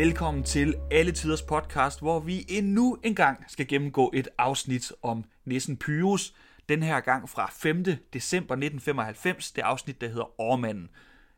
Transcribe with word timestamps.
Velkommen 0.00 0.44
til 0.44 0.74
Alle 0.90 1.12
Tiders 1.12 1.42
podcast, 1.42 2.00
hvor 2.00 2.20
vi 2.20 2.46
endnu 2.48 2.98
en 3.04 3.14
gang 3.14 3.44
skal 3.48 3.68
gennemgå 3.68 4.10
et 4.14 4.28
afsnit 4.38 4.92
om 5.02 5.24
Nissen 5.44 5.76
Pyrus. 5.76 6.34
Den 6.68 6.82
her 6.82 7.00
gang 7.00 7.28
fra 7.28 7.50
5. 7.52 7.84
december 8.12 8.54
1995, 8.54 9.52
det 9.52 9.62
afsnit, 9.62 10.00
der 10.00 10.08
hedder 10.08 10.40
Årmanden. 10.40 10.88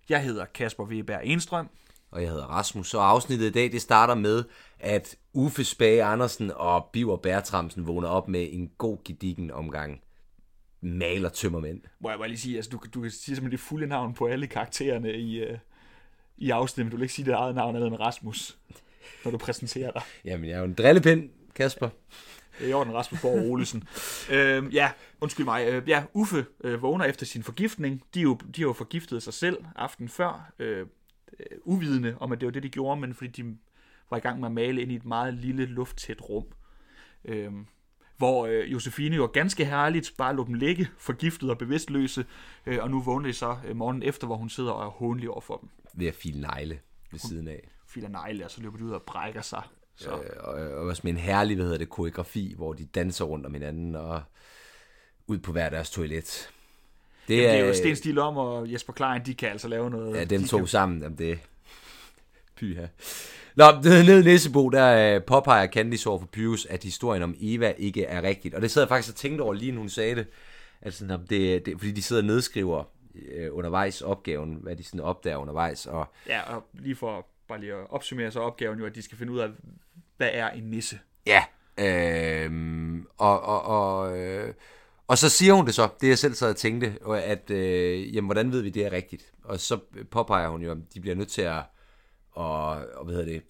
Jeg 0.09 0.23
hedder 0.25 0.45
Kasper 0.45 0.85
Weber 0.85 1.19
Enstrøm. 1.19 1.69
Og 2.11 2.23
jeg 2.23 2.31
hedder 2.31 2.45
Rasmus, 2.45 2.95
og 2.95 3.11
afsnittet 3.11 3.47
i 3.47 3.51
dag, 3.51 3.73
det 3.73 3.83
starter 3.83 4.15
med, 4.15 4.45
at 4.79 5.17
Uffe 5.33 5.65
Spage 5.65 6.05
Andersen 6.05 6.51
og 6.55 6.91
Biver 6.93 7.17
Bertramsen 7.17 7.87
vågner 7.87 8.09
op 8.09 8.29
med 8.29 8.49
en 8.53 8.71
god 8.79 8.99
gedigen 9.05 9.51
omgang 9.51 10.01
maler 10.81 11.29
tømmermænd. 11.29 11.81
Må 12.01 12.11
jeg 12.11 12.19
bare 12.19 12.29
lige 12.29 12.39
sige, 12.39 12.57
altså 12.57 12.71
du, 12.71 12.81
du 12.95 13.01
kan 13.01 13.11
sige 13.11 13.37
simpelthen 13.37 13.51
det 13.51 13.61
fulde 13.61 13.87
navn 13.87 14.15
på 14.15 14.27
alle 14.27 14.47
karaktererne 14.47 15.13
i, 15.13 15.43
uh, 15.43 15.59
i 16.43 16.51
afsnittet, 16.51 16.87
men 16.87 16.91
du 16.91 16.97
vil 16.97 17.05
ikke 17.05 17.15
sige 17.15 17.27
dit 17.27 17.35
eget 17.35 17.55
navn 17.55 17.77
andet 17.77 17.87
end 17.87 18.01
Rasmus, 18.01 18.59
når 19.25 19.31
du 19.31 19.39
præsenterer 19.39 19.91
dig. 19.91 20.03
Jamen, 20.25 20.49
jeg 20.49 20.55
er 20.55 20.59
jo 20.59 20.65
en 20.65 20.75
drillepind, 20.75 21.31
Kasper. 21.55 21.89
Det 22.59 22.67
er 22.67 22.71
i 22.71 22.73
orden, 22.73 22.95
Rasmus 22.95 23.21
Borg 23.21 23.51
Olesen. 23.51 23.85
øhm, 24.35 24.69
ja, 24.69 24.91
undskyld 25.21 25.45
mig. 25.47 25.67
Øh, 25.69 25.89
ja, 25.89 26.05
Uffe 26.13 26.47
øh, 26.65 26.83
vågner 26.83 27.05
efter 27.05 27.27
sin 27.27 27.43
forgiftning. 27.43 28.03
De 28.15 28.21
jo, 28.21 28.35
de 28.57 28.61
er 28.61 28.63
jo 28.63 28.73
forgiftet 28.73 29.23
sig 29.23 29.35
selv 29.35 29.57
aften 29.77 30.09
før, 30.09 30.53
øh, 30.59 30.79
øh, 30.79 30.87
uvidende 31.65 32.17
om, 32.21 32.33
at 32.33 32.41
det 32.41 32.47
var 32.47 32.53
det, 32.53 32.63
de 32.63 32.69
gjorde, 32.69 33.01
men 33.01 33.15
fordi 33.15 33.43
de 33.43 33.57
var 34.11 34.17
i 34.17 34.21
gang 34.21 34.41
med 34.41 34.49
at 34.49 34.53
male 34.53 34.83
ind 34.83 34.93
i 34.93 34.97
et 34.97 35.05
meget 35.05 35.35
lille, 35.35 35.67
lufttæt 35.67 36.21
rum. 36.21 36.45
Øh, 37.25 37.53
hvor 38.17 38.47
øh, 38.47 38.73
Josefine 38.73 39.17
jo 39.17 39.31
ganske 39.33 39.65
herligt 39.65 40.13
bare 40.19 40.37
lå 40.37 40.45
dem 40.45 40.55
ligge, 40.55 40.89
forgiftet 40.99 41.51
og 41.51 41.59
bevidstløse, 41.59 42.25
øh, 42.67 42.79
og 42.81 42.91
nu 42.91 43.01
vågner 43.01 43.27
de 43.27 43.33
så 43.33 43.57
øh, 43.67 43.77
morgenen 43.77 44.03
efter, 44.03 44.27
hvor 44.27 44.37
hun 44.37 44.49
sidder 44.49 44.71
og 44.71 44.87
er 44.87 44.91
håndelig 44.91 45.31
over 45.31 45.41
for 45.41 45.57
dem. 45.57 45.69
Ved 45.95 46.07
at 46.07 46.15
file 46.15 46.41
negle 46.41 46.79
ved 47.11 47.19
siden 47.19 47.49
af. 47.49 47.69
Filer 47.89 48.09
negle, 48.09 48.45
og 48.45 48.51
så 48.51 48.61
løber 48.61 48.77
de 48.77 48.85
ud 48.85 48.91
og 48.91 49.03
brækker 49.03 49.43
sig. 49.43 49.63
Så. 49.97 50.11
Øh, 50.11 50.31
og, 50.41 50.55
og 50.55 50.87
også 50.87 51.01
med 51.05 51.13
en 51.13 51.19
herlig, 51.19 51.57
hvad 51.57 51.65
hedder 51.65 51.79
det, 51.79 51.89
koreografi, 51.89 52.55
hvor 52.57 52.73
de 52.73 52.85
danser 52.85 53.25
rundt 53.25 53.47
om 53.47 53.55
hinanden 53.55 53.95
og 53.95 54.23
ud 55.27 55.39
på 55.39 55.53
hver 55.53 55.69
deres 55.69 55.91
toilet. 55.91 56.51
Det, 57.29 57.37
Jamen, 57.37 57.51
det 57.51 57.61
er 57.61 57.67
jo 57.67 57.75
Sten 57.75 57.97
Stil 57.97 58.19
om, 58.19 58.37
og 58.37 58.73
Jesper 58.73 58.93
Klein, 58.93 59.27
de 59.27 59.35
kan 59.35 59.49
altså 59.49 59.69
lave 59.69 59.91
noget. 59.91 60.17
Ja, 60.17 60.25
dem 60.25 60.41
de 60.41 60.49
to 60.49 60.59
kan... 60.59 60.67
sammen, 60.67 61.03
jamen 61.03 61.19
det 61.19 61.39
pyha. 62.57 62.87
Nå, 63.57 63.65
nede 63.83 64.21
i 64.21 64.23
Nissebo, 64.23 64.69
der 64.69 65.17
øh, 65.17 65.23
påpeger 65.23 65.67
Candice 65.67 66.09
over 66.11 66.19
for 66.19 66.27
Pyrus, 66.27 66.67
at 66.67 66.83
historien 66.83 67.23
om 67.23 67.35
Eva 67.41 67.75
ikke 67.79 68.05
er 68.05 68.23
rigtigt. 68.23 68.55
Og 68.55 68.63
det 68.63 68.71
sad 68.71 68.83
jeg 68.83 68.89
faktisk 68.89 69.13
og 69.13 69.17
tænkte 69.17 69.43
over 69.43 69.55
lige, 69.55 69.73
når 69.73 69.79
hun 69.79 69.89
sagde 69.89 70.15
det. 70.15 70.27
Altså, 70.83 71.19
det, 71.31 71.67
det, 71.67 71.75
fordi 71.79 71.93
de 71.93 72.03
sidder 72.03 72.23
og 72.23 72.27
nedskriver 72.27 72.85
øh, 73.15 73.57
undervejs 73.57 74.01
opgaven, 74.03 74.59
hvad 74.63 74.77
de 74.77 74.85
sådan 74.85 75.01
opdager 75.01 75.37
undervejs. 75.37 75.87
Og, 75.87 76.07
Ja, 76.27 76.55
og 76.55 76.65
lige 76.73 76.97
for 76.97 77.27
bare 77.49 77.61
lige 77.61 77.73
at 77.73 77.91
opsummere 77.91 78.31
så 78.31 78.41
opgaven 78.41 78.79
jo, 78.79 78.87
at 78.87 78.95
de 78.95 79.03
skal 79.03 79.19
finde 79.19 79.33
ud 79.33 79.39
af, 79.39 79.49
hvad 80.17 80.31
er 80.33 80.51
en 80.51 80.63
nisse? 80.65 80.99
ja, 81.27 81.45
øh, 81.79 82.51
og, 83.19 83.41
og, 83.43 83.63
og, 83.63 84.19
øh, 84.19 84.55
og 85.07 85.19
så 85.19 85.29
siger 85.29 85.53
hun 85.55 85.67
det 85.67 85.75
så, 85.75 85.89
det 86.01 86.09
jeg 86.09 86.19
selv 86.19 86.35
sad 86.35 86.51
og 86.51 86.57
tænkte, 86.57 86.99
at, 87.09 87.51
øh, 87.51 88.15
jamen, 88.15 88.29
hvordan 88.29 88.53
ved 88.53 88.63
vi, 88.63 88.71
det 88.71 88.87
er 88.87 88.93
rigtigt? 88.93 89.33
Og 89.45 89.61
så 89.61 89.79
påpeger 90.11 90.49
hun 90.49 90.63
jo, 90.63 90.71
at 90.71 90.79
de 90.95 91.01
bliver 91.01 91.17
nødt 91.17 91.29
til 91.29 91.43
at, 91.43 91.63
og, 92.31 92.69
og 92.71 93.05
hvad 93.05 93.15
hedder 93.15 93.33
det, 93.33 93.43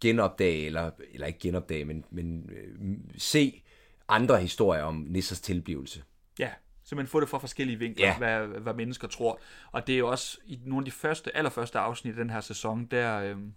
genopdage, 0.00 0.66
eller, 0.66 0.90
eller 1.12 1.26
ikke 1.26 1.38
genopdage, 1.38 1.84
men, 1.84 2.04
men 2.10 2.50
øh, 2.50 2.96
se 3.18 3.62
andre 4.08 4.40
historier 4.40 4.82
om 4.82 5.06
Nissers 5.08 5.40
tilblivelse. 5.40 6.02
Ja, 6.38 6.50
simpelthen 6.84 7.10
få 7.10 7.20
det 7.20 7.28
fra 7.28 7.38
forskellige 7.38 7.78
vinkler, 7.78 8.06
Ja. 8.06 8.18
hvad, 8.18 8.60
hvad 8.60 8.74
mennesker 8.74 9.08
tror. 9.08 9.40
Og 9.72 9.86
det 9.86 9.94
er 9.94 9.98
jo 9.98 10.08
også 10.08 10.38
i 10.46 10.60
nogle 10.64 10.82
af 10.82 10.84
de 10.84 10.90
første, 10.90 11.36
allerførste 11.36 11.78
afsnit 11.78 12.14
i 12.14 12.18
den 12.18 12.30
her 12.30 12.40
sæson, 12.40 12.84
der 12.84 13.18
øhm, 13.22 13.52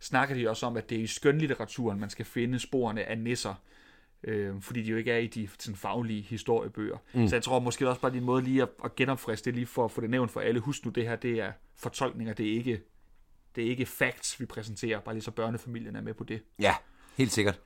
snakker 0.00 0.34
de 0.34 0.50
også 0.50 0.66
om, 0.66 0.76
at 0.76 0.90
det 0.90 0.98
er 0.98 1.02
i 1.02 1.06
skønlitteraturen, 1.06 2.00
man 2.00 2.10
skal 2.10 2.24
finde 2.24 2.58
sporene 2.58 3.04
af 3.04 3.18
nisser. 3.18 3.54
Øhm, 4.24 4.62
fordi 4.62 4.82
de 4.82 4.90
jo 4.90 4.96
ikke 4.96 5.12
er 5.12 5.18
i 5.18 5.26
de 5.26 5.48
sådan, 5.58 5.76
faglige 5.76 6.22
historiebøger. 6.22 6.96
Mm. 7.14 7.28
Så 7.28 7.36
jeg 7.36 7.42
tror 7.42 7.58
måske 7.58 7.88
også 7.88 8.00
bare, 8.00 8.16
en 8.16 8.24
måde 8.24 8.42
lige 8.42 8.62
at, 8.62 8.68
at 8.84 8.96
genopfriske 8.96 9.44
det, 9.44 9.54
lige 9.54 9.66
for 9.66 9.84
at 9.84 9.90
få 9.90 10.00
det 10.00 10.10
nævnt 10.10 10.30
for 10.30 10.40
alle. 10.40 10.60
Husk 10.60 10.84
nu, 10.84 10.90
det 10.90 11.08
her 11.08 11.16
det 11.16 11.40
er 11.40 11.52
fortolkninger, 11.76 12.34
det 12.34 12.48
er 12.48 12.52
ikke, 12.52 12.80
det 13.56 13.64
er 13.64 13.68
ikke 13.70 13.86
facts, 13.86 14.40
vi 14.40 14.46
præsenterer, 14.46 15.00
bare 15.00 15.14
lige 15.14 15.22
så 15.22 15.30
børnefamilien 15.30 15.96
er 15.96 16.00
med 16.00 16.14
på 16.14 16.24
det. 16.24 16.42
Ja, 16.58 16.74
helt 17.16 17.32
sikkert. 17.32 17.60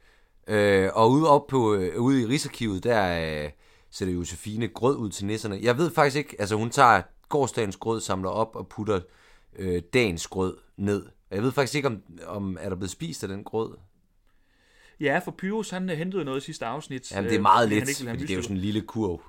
Øh, 0.48 0.90
og 0.94 1.10
ude, 1.10 1.28
op 1.28 1.46
på, 1.46 1.74
øh, 1.74 2.00
ude 2.00 2.22
i 2.22 2.26
Rigsarkivet, 2.26 2.84
der 2.84 3.42
øh, 3.44 3.50
sætter 3.92 4.14
Josefine 4.14 4.68
grød 4.68 4.96
ud 4.96 5.10
til 5.10 5.26
nisserne. 5.26 5.58
Jeg 5.62 5.78
ved 5.78 5.90
faktisk 5.90 6.16
ikke, 6.16 6.36
altså 6.38 6.56
hun 6.56 6.70
tager 6.70 7.02
gårdsdagens 7.28 7.76
grød, 7.76 8.00
samler 8.00 8.30
op 8.30 8.56
og 8.56 8.68
putter 8.68 9.00
øh, 9.56 9.82
dagens 9.92 10.26
grød 10.26 10.56
ned. 10.76 11.02
Og 11.30 11.36
Jeg 11.36 11.42
ved 11.42 11.52
faktisk 11.52 11.74
ikke, 11.74 11.88
om, 11.88 12.02
om 12.26 12.58
er 12.60 12.68
der 12.68 12.76
blevet 12.76 12.90
spist 12.90 13.22
af 13.22 13.28
den 13.28 13.44
grød. 13.44 13.76
Ja, 15.00 15.18
for 15.24 15.30
Pyrus, 15.38 15.70
han 15.70 15.90
øh, 15.90 15.96
hentede 15.96 16.24
noget 16.24 16.42
i 16.42 16.44
sidste 16.44 16.66
afsnit. 16.66 17.12
Jamen, 17.12 17.24
det 17.24 17.34
er 17.34 17.38
øh, 17.38 17.42
meget 17.42 17.68
han 17.68 17.78
lidt, 17.78 17.98
fordi 17.98 18.22
det 18.22 18.30
er 18.30 18.34
jo 18.36 18.42
sådan 18.42 18.56
en 18.56 18.62
lille 18.62 18.80
kurv, 18.80 19.22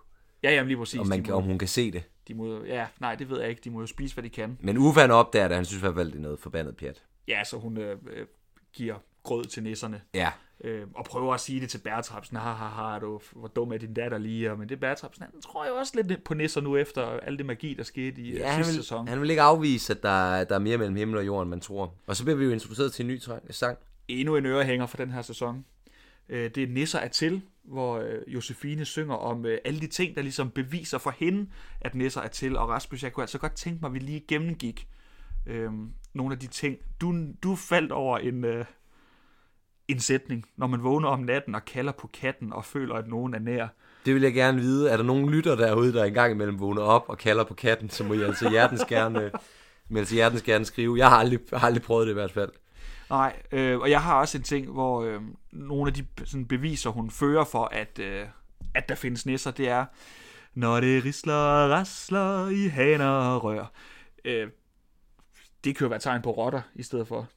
Ja, 0.43 0.51
jamen 0.51 0.67
lige 0.67 0.77
præcis. 0.77 0.99
om, 0.99 1.07
man, 1.07 1.25
må, 1.29 1.35
om 1.35 1.43
hun 1.43 1.57
kan 1.57 1.67
se 1.67 1.91
det. 1.91 2.03
de 2.27 2.33
må, 2.33 2.63
ja, 2.63 2.87
nej, 2.99 3.15
det 3.15 3.29
ved 3.29 3.39
jeg 3.39 3.49
ikke. 3.49 3.61
De 3.63 3.69
må 3.69 3.79
jo 3.79 3.85
spise, 3.87 4.13
hvad 4.15 4.23
de 4.23 4.29
kan. 4.29 4.57
Men 4.61 4.77
Uffe 4.77 4.99
han 5.01 5.11
opdager 5.11 5.47
det, 5.47 5.55
han 5.57 5.65
synes 5.65 5.79
i 5.79 5.83
hvert 5.83 5.95
fald, 5.95 6.11
det 6.11 6.17
er 6.17 6.21
noget 6.21 6.39
forbandet 6.39 6.77
pjat. 6.77 7.03
Ja, 7.27 7.43
så 7.43 7.57
hun 7.57 7.77
øh, 7.77 7.97
øh, 8.11 8.25
giver 8.73 8.95
grød 9.23 9.45
til 9.45 9.63
nisserne. 9.63 10.01
Ja, 10.13 10.31
Øh, 10.63 10.87
og 10.95 11.05
prøver 11.05 11.33
at 11.33 11.39
sige 11.39 11.61
det 11.61 11.69
til 11.69 11.77
Bertrapsen. 11.77 12.37
Ha, 12.37 12.51
ha, 12.51 12.65
ha, 12.67 12.99
du, 12.99 13.21
hvor 13.35 13.47
dum 13.47 13.71
er 13.73 13.77
din 13.77 13.93
datter 13.93 14.17
lige. 14.17 14.51
Og- 14.51 14.59
Men 14.59 14.69
det 14.69 14.75
er 14.75 14.79
Bertrapsen, 14.79 15.23
han 15.23 15.41
tror 15.41 15.67
jo 15.67 15.75
også 15.75 16.01
lidt 16.03 16.23
på 16.23 16.33
nisser 16.33 16.61
nu, 16.61 16.77
efter 16.77 17.01
alt 17.05 17.37
det 17.39 17.45
magi, 17.45 17.73
der 17.73 17.83
skete 17.83 18.21
i 18.21 18.33
ja 18.37 18.55
sidste 18.55 18.73
vil, 18.73 18.83
sæson. 18.83 19.07
han 19.07 19.21
vil 19.21 19.29
ikke 19.29 19.41
afvise, 19.41 19.93
at 19.93 20.03
der, 20.03 20.43
der 20.43 20.55
er 20.55 20.59
mere 20.59 20.77
mellem 20.77 20.95
himmel 20.95 21.17
og 21.17 21.25
jord, 21.25 21.41
end 21.41 21.49
man 21.49 21.59
tror. 21.61 21.93
Og 22.07 22.15
så 22.15 22.23
bliver 22.23 22.37
vi 22.37 22.45
jo 22.45 22.51
introduceret 22.51 22.93
til 22.93 23.03
en 23.03 23.07
ny 23.07 23.19
sang. 23.49 23.77
Endnu 24.07 24.35
en 24.35 24.45
ørehænger 24.45 24.85
for 24.85 24.97
den 24.97 25.11
her 25.11 25.21
sæson. 25.21 25.65
Øh, 26.29 26.51
det 26.55 26.63
er 26.63 26.67
Nisser 26.67 26.99
er 26.99 27.07
til, 27.07 27.41
hvor 27.63 27.97
øh, 27.99 28.21
Josefine 28.27 28.85
synger 28.85 29.15
om 29.15 29.45
øh, 29.45 29.57
alle 29.65 29.79
de 29.79 29.87
ting, 29.87 30.15
der 30.15 30.21
ligesom 30.21 30.49
beviser 30.49 30.97
for 30.97 31.15
hende, 31.19 31.49
at 31.81 31.95
Nisser 31.95 32.21
er 32.21 32.27
til. 32.27 32.57
Og 32.57 32.69
Rasmus, 32.69 33.03
jeg 33.03 33.13
kunne 33.13 33.23
altså 33.23 33.37
godt 33.37 33.55
tænke 33.55 33.79
mig, 33.81 33.87
at 33.87 33.93
vi 33.93 33.99
lige 33.99 34.23
gennemgik 34.27 34.87
øh, 35.47 35.71
nogle 36.13 36.33
af 36.33 36.39
de 36.39 36.47
ting. 36.47 36.77
Du, 37.01 37.15
du 37.43 37.55
faldt 37.55 37.91
over 37.91 38.17
en, 38.17 38.45
øh, 38.45 38.65
en 39.87 39.99
sætning, 39.99 40.45
når 40.57 40.67
man 40.67 40.83
vågner 40.83 41.09
om 41.09 41.19
natten 41.19 41.55
og 41.55 41.65
kalder 41.65 41.91
på 41.91 42.09
katten 42.13 42.53
og 42.53 42.65
føler, 42.65 42.95
at 42.95 43.07
nogen 43.07 43.33
er 43.33 43.39
nær. 43.39 43.67
Det 44.05 44.13
vil 44.13 44.23
jeg 44.23 44.33
gerne 44.33 44.59
vide. 44.59 44.89
Er 44.89 44.97
der 44.97 45.03
nogen 45.03 45.29
lytter 45.29 45.55
derude, 45.55 45.93
der 45.93 46.03
engang 46.03 46.31
imellem 46.31 46.59
vågner 46.59 46.81
op 46.81 47.05
og 47.07 47.17
kalder 47.17 47.43
på 47.43 47.53
katten, 47.53 47.89
så 47.89 48.03
må 48.03 48.13
I 48.13 48.21
altså 48.21 48.49
hjertens 48.49 48.85
gerne, 48.85 49.31
må 49.89 49.97
I 49.97 49.99
altså 49.99 50.15
hjertens 50.15 50.41
gerne 50.41 50.65
skrive. 50.65 50.97
Jeg 50.97 51.09
har 51.09 51.17
aldrig, 51.17 51.39
har 51.53 51.67
aldrig 51.67 51.83
prøvet 51.83 52.07
det 52.07 52.11
i 52.11 52.13
hvert 52.13 52.31
fald. 52.31 52.51
Nej, 53.09 53.41
øh, 53.51 53.79
og 53.79 53.89
jeg 53.89 54.01
har 54.01 54.19
også 54.19 54.37
en 54.37 54.43
ting, 54.43 54.71
hvor 54.71 55.03
øh, 55.03 55.21
nogle 55.51 55.87
af 55.87 55.93
de 55.93 56.05
sådan, 56.25 56.45
beviser, 56.45 56.89
hun 56.89 57.11
fører 57.11 57.43
for, 57.43 57.65
at, 57.65 57.99
øh, 57.99 58.25
at 58.75 58.89
der 58.89 58.95
findes 58.95 59.25
nisser, 59.25 59.51
det 59.51 59.69
er, 59.69 59.85
når 60.53 60.79
det 60.79 61.05
risler 61.05 61.33
og 61.33 61.69
rasler 61.69 62.49
i 62.49 62.67
haner 62.67 63.09
og 63.09 63.43
rør. 63.43 63.71
Øh, 64.25 64.47
det 65.63 65.75
kan 65.75 65.85
jo 65.85 65.89
være 65.89 65.99
tegn 65.99 66.21
på 66.21 66.31
rotter 66.31 66.61
i 66.75 66.83
stedet 66.83 67.07
for. 67.07 67.27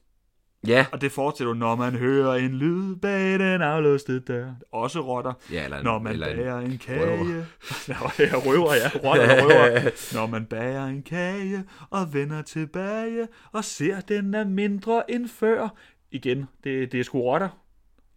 Ja. 0.67 0.85
Og 0.91 1.01
det 1.01 1.11
fortsætter 1.11 1.53
når 1.53 1.75
man 1.75 1.93
hører 1.95 2.33
en 2.35 2.51
lyd 2.53 2.95
bag 2.95 3.39
den 3.39 3.61
aflåste 3.61 4.19
dør. 4.19 4.49
Også 4.71 4.99
rotter. 5.01 5.33
Ja, 5.51 5.63
eller 5.63 5.77
en, 5.77 5.83
Når 5.83 5.99
man 5.99 6.13
eller 6.13 6.27
bager 6.35 6.57
en 6.57 6.79
røver. 6.89 7.07
kage. 7.17 7.45
ja, 7.89 7.95
røver, 8.37 8.73
ja. 8.73 8.89
Rotter 9.09 9.43
og 9.43 9.49
røver. 9.51 10.13
Når 10.15 10.27
man 10.27 10.45
bager 10.45 10.85
en 10.85 11.01
kage 11.03 11.63
og 11.89 12.13
vender 12.13 12.41
tilbage 12.41 13.27
og 13.51 13.63
ser, 13.65 13.99
den 13.99 14.33
er 14.33 14.43
mindre 14.45 15.11
end 15.11 15.27
før. 15.27 15.69
Igen, 16.11 16.45
det, 16.63 16.91
det 16.91 16.99
er 16.99 17.03
sgu 17.03 17.21
rotter. 17.21 17.49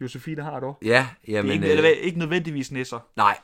Josefine 0.00 0.42
har 0.42 0.60
dog. 0.60 0.78
Ja, 0.84 1.06
Det 1.26 1.32
er 1.32 1.36
jamen, 1.38 1.52
ikke, 1.52 1.66
øh, 1.66 1.76
eller, 1.76 1.88
ikke 1.90 2.18
nødvendigvis 2.18 2.72
nisser. 2.72 2.98
nej. 3.16 3.38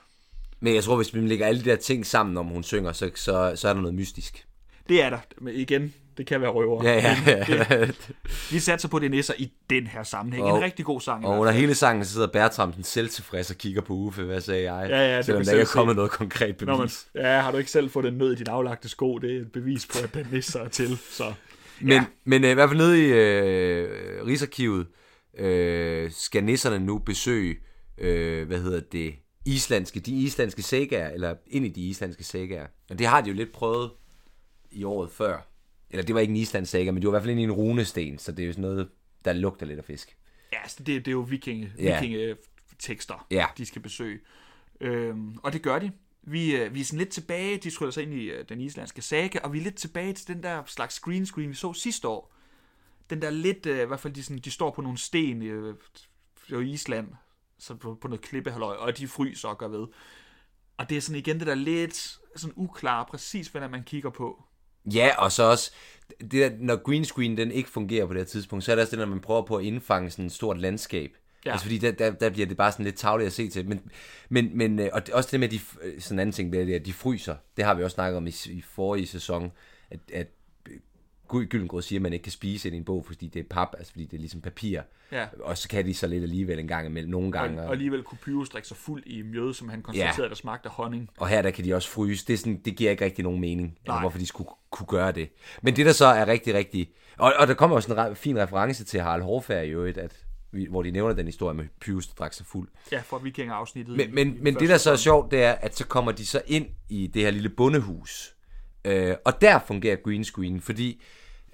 Men 0.60 0.74
jeg 0.74 0.84
tror, 0.84 0.96
hvis 0.96 1.14
vi 1.14 1.20
lægger 1.20 1.46
alle 1.46 1.64
de 1.64 1.70
der 1.70 1.76
ting 1.76 2.06
sammen, 2.06 2.36
om 2.36 2.46
hun 2.46 2.62
synger, 2.62 2.92
så, 2.92 3.10
så, 3.14 3.52
så 3.54 3.68
er 3.68 3.72
der 3.72 3.80
noget 3.80 3.94
mystisk. 3.94 4.46
Det 4.88 5.02
er 5.02 5.10
der. 5.10 5.18
Men 5.40 5.54
igen, 5.54 5.94
det 6.16 6.26
kan 6.26 6.40
være 6.40 6.50
røver. 6.50 6.84
Ja, 6.84 6.94
ja. 6.94 7.16
Men 7.26 7.38
det, 7.46 7.96
vi 8.52 8.58
satser 8.58 8.88
på, 8.88 8.98
det 8.98 9.06
er 9.06 9.10
nisser 9.10 9.34
i 9.38 9.52
den 9.70 9.86
her 9.86 10.02
sammenhæng. 10.02 10.44
Og- 10.44 10.56
en 10.58 10.64
rigtig 10.64 10.84
god 10.84 11.00
sang. 11.00 11.26
og 11.26 11.38
under 11.40 11.52
hele 11.52 11.74
sangen, 11.74 12.04
så 12.04 12.12
sidder 12.12 12.26
Bertramsen 12.26 12.82
selv 12.84 13.08
tilfreds 13.08 13.50
og 13.50 13.56
kigger 13.56 13.80
på 13.80 13.92
Uffe. 13.92 14.22
Hvad 14.22 14.40
sagde 14.40 14.72
jeg? 14.72 14.90
Ja, 14.90 14.98
ja, 15.10 15.16
det 15.16 15.24
Selvom 15.24 15.44
der 15.44 15.52
ikke 15.52 15.62
er 15.62 15.66
kommet 15.66 15.94
se. 15.94 15.96
noget 15.96 16.10
konkret 16.10 16.56
bevis. 16.56 16.66
Når 16.66 16.76
man, 16.78 16.88
ja, 17.14 17.40
har 17.40 17.50
du 17.50 17.56
ikke 17.58 17.70
selv 17.70 17.90
fået 17.90 18.04
den 18.04 18.14
nød 18.14 18.32
i 18.32 18.34
din 18.36 18.48
aflagte 18.48 18.88
sko? 18.88 19.18
Det 19.18 19.36
er 19.36 19.40
et 19.40 19.52
bevis 19.52 19.86
på, 19.86 19.98
at 20.04 20.14
den 20.14 20.26
nisser 20.32 20.60
er 20.60 20.68
til. 20.68 20.98
Så 21.10 21.32
Men, 21.80 21.88
Ja. 21.88 21.94
ja. 21.94 22.04
men 22.24 22.44
øh, 22.44 22.50
i 22.50 22.54
hvert 22.54 22.68
fald 22.68 22.78
nede 22.78 23.02
i 23.06 23.12
øh, 23.12 24.26
Rigsarkivet 24.26 24.86
øh, 25.38 26.10
skal 26.12 26.44
nisserne 26.44 26.78
nu 26.78 26.98
besøge, 26.98 27.56
øh, 27.98 28.46
hvad 28.46 28.58
hedder 28.60 28.80
det, 28.92 29.14
islandske, 29.46 30.00
de 30.00 30.12
islandske 30.12 30.62
sagaer, 30.62 31.08
eller 31.10 31.34
ind 31.46 31.66
i 31.66 31.68
de 31.68 31.80
islandske 31.80 32.24
sagaer. 32.24 32.66
Og 32.90 32.98
det 32.98 33.06
har 33.06 33.20
de 33.20 33.28
jo 33.28 33.34
lidt 33.34 33.52
prøvet 33.52 33.90
i 34.70 34.84
året 34.84 35.10
før. 35.10 35.46
Eller 35.96 36.06
det 36.06 36.14
var 36.14 36.20
ikke 36.20 36.30
en 36.30 36.36
islandsk 36.36 36.72
saga, 36.72 36.90
men 36.90 37.02
det 37.02 37.06
var 37.06 37.12
i 37.12 37.14
hvert 37.14 37.22
fald 37.22 37.30
ind 37.30 37.40
i 37.40 37.44
en 37.44 37.52
runesten, 37.52 38.18
så 38.18 38.32
det 38.32 38.42
er 38.42 38.46
jo 38.46 38.52
sådan 38.52 38.62
noget, 38.62 38.88
der 39.24 39.32
lugter 39.32 39.66
lidt 39.66 39.78
af 39.78 39.84
fisk. 39.84 40.16
Ja, 40.52 40.62
altså 40.62 40.76
det, 40.78 40.86
det 41.04 41.08
er 41.08 41.12
jo 41.12 41.20
vikinge, 41.20 41.72
Ja. 41.78 42.00
vikinge 42.00 42.36
tekster, 42.78 43.26
Ja. 43.30 43.46
de 43.58 43.66
skal 43.66 43.82
besøge. 43.82 44.18
Øhm, 44.80 45.36
og 45.42 45.52
det 45.52 45.62
gør 45.62 45.78
de. 45.78 45.92
Vi, 46.22 46.56
øh, 46.56 46.74
vi 46.74 46.80
er 46.80 46.84
sådan 46.84 46.98
lidt 46.98 47.08
tilbage, 47.10 47.56
de 47.58 47.70
tryller 47.70 47.90
sig 47.92 48.02
ind 48.02 48.14
i 48.14 48.24
øh, 48.24 48.44
den 48.48 48.60
islandske 48.60 49.02
saga, 49.02 49.38
og 49.38 49.52
vi 49.52 49.58
er 49.58 49.62
lidt 49.62 49.76
tilbage 49.76 50.12
til 50.12 50.26
den 50.28 50.42
der 50.42 50.62
slags 50.66 50.94
screen 50.94 51.26
screen, 51.26 51.48
vi 51.50 51.54
så 51.54 51.72
sidste 51.72 52.08
år. 52.08 52.32
den 53.10 53.22
der 53.22 53.30
lidt, 53.30 53.66
øh, 53.66 53.82
i 53.82 53.84
hvert 53.86 54.00
fald 54.00 54.14
de, 54.14 54.22
sådan, 54.22 54.38
de 54.38 54.50
står 54.50 54.70
på 54.70 54.82
nogle 54.82 54.98
sten 54.98 55.42
øh, 55.42 55.74
i 56.50 56.70
Island, 56.72 57.08
så 57.58 57.74
på, 57.74 57.94
på 58.00 58.08
noget 58.08 58.20
klippehalløj, 58.24 58.74
og 58.76 58.98
de 58.98 59.08
fryser 59.08 59.48
og 59.48 59.58
gør 59.58 59.68
ved. 59.68 59.86
Og 60.76 60.88
det 60.90 60.96
er 60.96 61.00
sådan 61.00 61.18
igen 61.18 61.38
det 61.38 61.46
der 61.46 61.54
lidt 61.54 62.18
sådan 62.36 62.54
uklare, 62.56 63.04
præcis 63.10 63.48
hvad 63.48 63.60
der 63.60 63.68
man 63.68 63.82
kigger 63.84 64.10
på. 64.10 64.44
Ja, 64.94 65.10
og 65.18 65.32
så 65.32 65.42
også, 65.42 65.70
det 66.20 66.32
der, 66.32 66.50
når 66.58 66.76
green 66.76 67.04
screen 67.04 67.36
den 67.36 67.50
ikke 67.50 67.70
fungerer 67.70 68.06
på 68.06 68.12
det 68.12 68.20
her 68.20 68.26
tidspunkt, 68.26 68.64
så 68.64 68.72
er 68.72 68.76
det 68.76 68.82
også 68.82 68.90
det, 68.90 68.98
når 68.98 69.06
man 69.06 69.20
prøver 69.20 69.42
på 69.42 69.56
at 69.56 69.64
indfange 69.64 70.10
sådan 70.10 70.26
et 70.26 70.32
stort 70.32 70.60
landskab. 70.60 71.10
Ja. 71.46 71.50
Altså 71.50 71.64
fordi 71.66 71.78
der, 71.78 71.90
der, 71.90 72.10
der 72.10 72.30
bliver 72.30 72.46
det 72.46 72.56
bare 72.56 72.72
sådan 72.72 72.84
lidt 72.84 72.96
tavligt 72.96 73.26
at 73.26 73.32
se 73.32 73.48
til. 73.48 73.68
Men, 73.68 73.80
men, 74.28 74.50
men 74.58 74.78
øh, 74.78 74.88
og 74.92 75.06
det, 75.06 75.14
også 75.14 75.28
det 75.32 75.40
med, 75.40 75.48
de, 75.48 75.58
sådan 75.98 76.16
en 76.16 76.20
anden 76.20 76.32
ting, 76.32 76.52
det 76.52 76.70
er, 76.70 76.76
at 76.76 76.86
de 76.86 76.92
fryser. 76.92 77.36
Det 77.56 77.64
har 77.64 77.74
vi 77.74 77.82
også 77.82 77.94
snakket 77.94 78.16
om 78.16 78.26
i, 78.26 78.32
i 78.46 78.62
forrige 78.62 79.06
sæson, 79.06 79.52
at, 79.90 80.00
at 80.12 80.26
Gyllengrød 81.28 81.82
siger, 81.82 81.98
at 81.98 82.02
man 82.02 82.12
ikke 82.12 82.22
kan 82.22 82.32
spise 82.32 82.70
i 82.70 82.76
en 82.76 82.84
bog, 82.84 83.06
fordi 83.06 83.28
det 83.28 83.40
er 83.40 83.44
pap, 83.50 83.68
altså 83.78 83.92
fordi 83.92 84.04
det 84.04 84.16
er 84.16 84.20
ligesom 84.20 84.40
papir. 84.40 84.80
Ja. 85.12 85.26
Og 85.40 85.58
så 85.58 85.68
kan 85.68 85.86
de 85.86 85.94
så 85.94 86.06
lidt 86.06 86.22
alligevel 86.22 86.58
en 86.58 86.68
gang 86.68 86.86
imellem, 86.86 87.10
nogle 87.10 87.32
gange. 87.32 87.60
Og, 87.60 87.66
og 87.66 87.72
alligevel 87.72 88.02
kunne 88.02 88.18
Pyrus 88.22 88.48
drikke 88.48 88.68
sig 88.68 88.76
fuld 88.76 89.02
i 89.06 89.22
mjøde, 89.22 89.54
som 89.54 89.68
han 89.68 89.82
konstaterede, 89.82 90.22
ja. 90.22 90.28
der 90.28 90.34
smagte 90.34 90.68
af 90.68 90.74
honning. 90.74 91.10
Og 91.16 91.28
her 91.28 91.42
der 91.42 91.50
kan 91.50 91.64
de 91.64 91.74
også 91.74 91.88
fryse. 91.88 92.26
Det, 92.26 92.34
er 92.34 92.38
sådan, 92.38 92.60
det 92.64 92.76
giver 92.76 92.90
ikke 92.90 93.04
rigtig 93.04 93.24
nogen 93.24 93.40
mening, 93.40 93.78
altså, 93.86 94.00
hvorfor 94.00 94.18
de 94.18 94.26
skulle 94.26 94.50
kunne 94.70 94.86
gøre 94.86 95.12
det. 95.12 95.28
Men 95.62 95.76
det 95.76 95.86
der 95.86 95.92
så 95.92 96.06
er 96.06 96.26
rigtig, 96.26 96.54
rigtig... 96.54 96.90
Og, 97.18 97.32
og 97.38 97.46
der 97.46 97.54
kommer 97.54 97.76
også 97.76 98.06
en 98.08 98.16
fin 98.16 98.38
reference 98.38 98.84
til 98.84 99.00
Harald 99.00 99.22
Hårfærd 99.22 99.66
i 99.66 99.70
øvrigt, 99.70 99.98
at 99.98 100.26
hvor 100.70 100.82
de 100.82 100.90
nævner 100.90 101.14
den 101.14 101.26
historie 101.26 101.54
med 101.54 101.64
Pyrus, 101.80 102.06
der 102.06 102.14
drak 102.14 102.32
sig 102.32 102.46
fuld. 102.46 102.68
Ja, 102.92 103.00
for 103.00 103.18
vikingerafsnittet. 103.18 103.96
Men, 103.96 104.14
men, 104.14 104.28
i, 104.28 104.38
i 104.38 104.40
men 104.42 104.54
det, 104.54 104.68
der 104.68 104.76
så 104.76 104.92
er 104.92 104.96
sjovt, 104.96 105.30
det 105.30 105.42
er, 105.42 105.52
at 105.52 105.76
så 105.76 105.86
kommer 105.86 106.12
de 106.12 106.26
så 106.26 106.42
ind 106.46 106.66
i 106.88 107.06
det 107.06 107.22
her 107.22 107.30
lille 107.30 107.48
bondehus. 107.48 108.35
Øh, 108.86 109.16
og 109.24 109.40
der 109.40 109.58
fungerer 109.66 109.96
green 109.96 110.24
screen, 110.24 110.60
fordi 110.60 111.02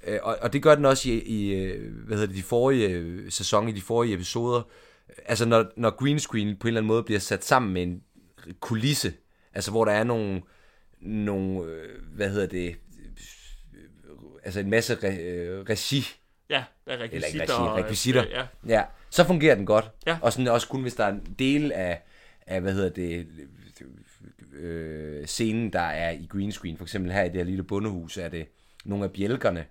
Øh, 0.07 0.19
og, 0.23 0.39
og 0.43 0.53
det 0.53 0.63
gør 0.63 0.75
den 0.75 0.85
også 0.85 1.11
i, 1.11 1.13
i 1.13 1.55
øh, 1.55 1.95
hvad 2.07 2.17
hedder 2.17 2.27
det, 2.27 2.37
de 2.37 2.43
forrige 2.43 2.89
øh, 2.89 3.33
sæson, 3.33 3.69
i 3.69 3.73
de 3.73 3.81
forrige 3.81 4.15
episoder. 4.15 4.63
Altså 5.27 5.45
når, 5.45 5.65
når 5.77 5.91
green 5.91 6.19
screen 6.19 6.57
på 6.57 6.67
en 6.67 6.69
eller 6.69 6.81
anden 6.81 6.89
måde 6.89 7.03
bliver 7.03 7.21
sat 7.21 7.45
sammen 7.45 7.73
med 7.73 7.83
en 7.83 8.03
kulisse, 8.61 9.13
altså 9.55 9.71
hvor 9.71 9.85
der 9.85 9.93
er 9.93 10.05
nogle, 10.05 10.43
nogle 11.01 11.65
hvad 12.15 12.31
hedder 12.31 12.47
det, 12.47 12.77
altså 14.45 14.61
en 14.61 14.71
masse 14.71 14.95
re, 14.95 15.63
regi. 15.63 16.07
Ja, 16.51 16.65
der 16.87 16.93
er 16.93 16.99
rekvisitter. 16.99 17.43
Eller 17.43 17.73
regi, 17.73 17.83
rekvisitter. 17.83 18.25
Ja. 18.31 18.47
ja. 18.67 18.85
så 19.11 19.25
fungerer 19.25 19.55
den 19.55 19.67
godt. 19.67 19.91
Ja. 20.07 20.19
Og 20.23 20.33
sådan 20.33 20.49
også 20.49 20.69
kun 20.69 20.83
hvis 20.83 20.95
der 20.95 21.05
er 21.05 21.13
en 21.13 21.37
del 21.39 21.73
af, 21.73 22.03
af 22.47 22.61
hvad 22.61 22.73
hedder 22.73 22.89
det, 22.89 23.27
øh, 24.53 25.27
scenen, 25.27 25.73
der 25.73 25.81
er 25.81 26.11
i 26.11 26.27
green 26.27 26.53
screen. 26.53 26.77
For 26.77 26.85
eksempel 26.85 27.13
her 27.13 27.23
i 27.23 27.29
det 27.29 27.37
her 27.37 27.45
lille 27.45 27.63
bundehus 27.63 28.17
er 28.17 28.29
det 28.29 28.47
nogle 28.85 29.05
af 29.05 29.13
bjælkerne, 29.13 29.67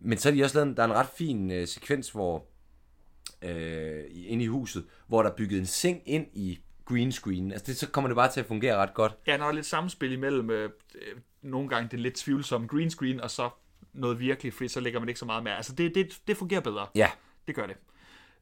men 0.00 0.18
så 0.18 0.28
er 0.28 0.32
de 0.32 0.44
også 0.44 0.58
lavet, 0.58 0.76
der 0.76 0.82
er 0.82 0.86
en 0.86 0.94
ret 0.94 1.08
fin 1.16 1.50
øh, 1.50 1.66
sekvens, 1.66 2.10
hvor 2.10 2.44
øh, 3.42 4.04
inde 4.14 4.44
i 4.44 4.46
huset, 4.46 4.84
hvor 5.06 5.22
der 5.22 5.30
er 5.30 5.34
bygget 5.34 5.58
en 5.58 5.66
seng 5.66 6.02
ind 6.06 6.26
i 6.32 6.60
green 6.84 7.12
screen. 7.12 7.52
Altså 7.52 7.66
det, 7.66 7.76
så 7.76 7.88
kommer 7.88 8.08
det 8.08 8.16
bare 8.16 8.32
til 8.32 8.40
at 8.40 8.46
fungere 8.46 8.76
ret 8.76 8.94
godt. 8.94 9.16
Ja, 9.26 9.36
der 9.36 9.44
er 9.44 9.52
lidt 9.52 9.66
samspil 9.66 10.12
imellem 10.12 10.50
øh, 10.50 10.70
nogle 11.42 11.68
gange 11.68 11.88
det 11.90 12.00
lidt 12.00 12.14
tvivlsomme 12.14 12.66
green 12.66 12.90
screen, 12.90 13.20
og 13.20 13.30
så 13.30 13.50
noget 13.92 14.20
virkelig, 14.20 14.52
fordi 14.52 14.68
så 14.68 14.80
lægger 14.80 15.00
man 15.00 15.08
ikke 15.08 15.18
så 15.18 15.26
meget 15.26 15.44
mere. 15.44 15.56
Altså 15.56 15.74
det, 15.74 15.94
det, 15.94 16.20
det 16.26 16.36
fungerer 16.36 16.60
bedre. 16.60 16.86
Ja. 16.94 17.10
Det 17.46 17.54
gør 17.54 17.66
det. 17.66 17.76